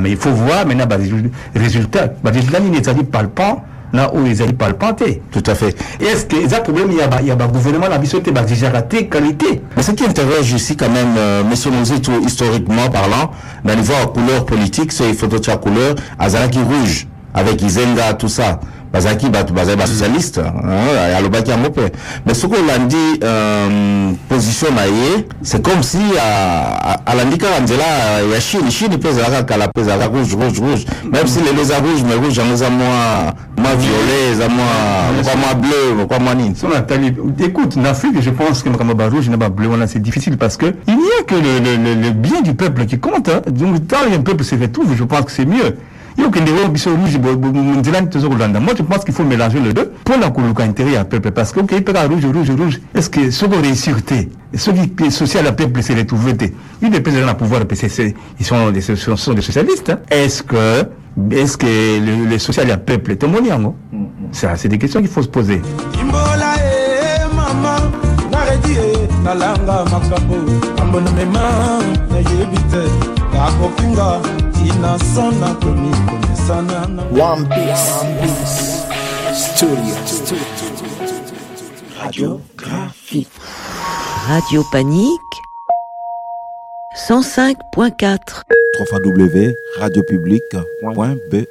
mais 0.00 0.10
il 0.10 0.16
faut 0.16 0.30
voir 0.30 0.66
maintenant 0.66 0.86
barésultat 1.54 2.14
barésultat 2.24 2.60
nini 2.60 2.80
na 3.92 4.12
oyo 4.12 4.26
ezali 4.26 4.52
palpant 4.52 4.94
te 4.94 5.04
tout 5.30 5.42
à 5.50 5.54
fait. 5.54 5.76
Est 6.00 6.16
ce 6.16 6.26
que 6.26 6.36
eza 6.36 6.60
problème 6.60 6.92
ya 6.92 7.34
bagouvernement 7.36 7.88
na 7.88 7.98
biso 7.98 8.20
te 8.20 8.30
bazigaka 8.30 8.82
te 8.82 9.02
qualité. 9.04 9.62
Mais 9.76 9.82
ce 9.82 9.92
qui 9.92 10.04
interroge 10.04 10.52
ici 10.52 10.76
quand 10.76 10.90
même 10.90 11.14
euh, 11.16 11.42
monsieur 11.44 11.70
historiquement 12.24 12.88
parlant 12.90 13.30
na 13.64 13.74
niveau 13.74 13.94
couleur 14.14 14.44
politique 14.44 14.92
c'est 14.92 15.12
photo 15.14 15.38
tia 15.38 15.56
couleur 15.56 15.94
azalaki 16.18 16.58
rouge 16.58 17.06
avec 17.34 17.62
izenga 17.62 18.14
tout 18.14 18.28
ça 18.28 18.60
bazalaki 18.92 19.28
bato 19.28 19.52
bazali 19.54 19.76
basocialiste 19.76 20.40
alobaki 21.16 21.50
yango 21.50 21.68
mpe. 21.68 21.92
Mais 22.26 22.34
soki 22.34 22.54
olandi 22.54 23.20
euh, 23.22 24.12
position 24.28 24.68
na 24.74 24.86
ye 24.86 25.26
c'est 25.42 25.62
comme 25.62 25.82
si 25.82 25.98
alandi 27.06 27.38
kaka 27.38 27.60
nzela 27.60 27.84
ya 28.32 28.40
chine. 28.40 28.70
Chine 28.70 28.96
mpe 28.96 29.08
ezalaka 29.08 29.42
kala 29.42 29.66
mpe 29.68 29.80
ezalaka 29.80 30.06
rouge 30.06 30.34
rouge 30.34 30.58
rouge. 30.60 30.84
Même 31.12 31.26
si 31.26 31.40
lelo 31.40 31.62
eza 31.62 31.78
rouge 31.78 32.02
mais 32.04 32.14
rouge 32.16 32.38
yango 32.38 32.54
eza 32.54 32.70
mwa 32.70 33.34
mwa 33.56 33.74
violet 33.76 34.32
eza 34.32 34.48
mwa 34.48 34.64
mwa 35.36 35.54
bleu 35.54 36.06
kwa 36.06 36.18
mwa 36.18 36.34
nini. 36.34 36.56
So 36.56 36.68
natali 36.68 37.14
écoute 37.40 37.76
en 37.78 37.84
afrique 37.84 38.20
je 38.20 38.30
pense 38.30 38.62
que 38.62 38.68
makambo 38.68 38.94
ba 38.94 39.08
rouge 39.08 39.28
na 39.28 39.36
ba 39.36 39.48
bleu 39.48 39.68
wana 39.68 39.86
c'est 39.86 40.02
difficile 40.02 40.36
parce 40.36 40.56
que 40.56 40.66
il 40.86 40.96
n'y 40.96 41.02
a 41.20 41.24
que 41.26 41.34
le, 41.34 41.58
le, 41.60 41.76
le, 41.76 42.00
le 42.00 42.10
bien 42.10 42.40
du 42.40 42.54
peuple 42.54 42.86
qui 42.86 42.98
compte 42.98 43.28
hein. 43.28 43.42
donc 43.50 43.86
tant 43.86 43.96
un 44.12 44.20
peuple 44.20 44.44
se 44.44 44.54
retrouve 44.54 44.94
je 44.96 45.04
pense 45.04 45.22
que 45.22 45.32
c'est 45.32 45.46
mieux 45.46 45.76
oyo 46.26 46.68
biso 46.68 46.90
rouge 46.90 47.18
nzela 47.18 48.00
nini 48.00 48.10
toza 48.10 48.28
kolanda 48.28 48.60
moi 48.60 48.74
je 48.76 48.82
pense 48.82 49.04
qu'il 49.04 49.14
faut 49.14 49.24
mélanger 49.24 49.60
les 49.60 49.72
deux 49.72 49.92
mpona 50.00 50.30
koluka 50.30 50.64
intérêt 50.64 50.92
ya 50.92 51.04
peuple. 51.04 51.30
Parce 51.30 51.52
que 51.52 51.60
okei 51.60 51.80
mpeka 51.80 52.06
rouge 52.06 52.24
rouge 52.26 52.50
rouge. 52.50 52.80
Est 52.94 53.02
ce 53.02 53.10
que 53.10 53.30
soki 53.30 53.54
oréussir 53.56 54.02
te 54.04 54.14
soki 54.56 55.10
social 55.10 55.44
ya 55.44 55.52
peuple 55.52 55.82
se 55.82 55.92
retrouve 55.92 56.36
te 56.36 56.46
une 56.82 56.90
des 56.90 57.10
eza 57.10 57.24
na 57.24 57.34
pouvoir 57.34 57.64
pc 57.66 58.14
ils 58.38 58.46
sont 58.46 58.70
des, 58.70 58.80
sont 58.80 59.34
des 59.34 59.42
socialistes 59.42 59.90
hein. 59.90 60.00
est 60.10 60.28
ce 60.28 60.42
que 60.42 60.88
est 61.30 61.46
ce 61.46 61.56
que 61.56 61.66
le, 61.66 62.28
le 62.28 62.38
social 62.38 62.68
ya 62.68 62.76
peuple 62.76 63.16
tomoni 63.16 63.48
yango 63.48 63.76
ça 64.32 64.56
c'est 64.56 64.68
des 64.68 64.78
questions 64.78 65.00
qu'il 65.00 65.10
faut 65.10 65.22
se 65.22 65.28
poser. 65.28 65.60
Imbola 66.00 66.54
e 66.56 67.34
mama 67.34 67.76
naredi 68.32 68.72
e 68.72 69.08
nalanga 69.24 69.84
makambo 69.84 70.36
kambo 70.76 71.00
na 71.00 71.10
mema 71.12 71.40
nayebi 72.10 72.58
te 72.70 72.82
kakofinga 73.32 74.20
innocent 74.66 75.40
na 75.40 75.54
komi 75.54 75.90
komesana 76.06 76.86
na 76.86 77.02
One 77.24 77.46
Piece. 77.46 77.92
Studio. 79.34 79.94
Radiographie. 82.00 83.26
Radio 84.28 84.64
Panique 84.72 85.38
105.4 87.08 88.44
www.radiopublic.be 88.92 91.46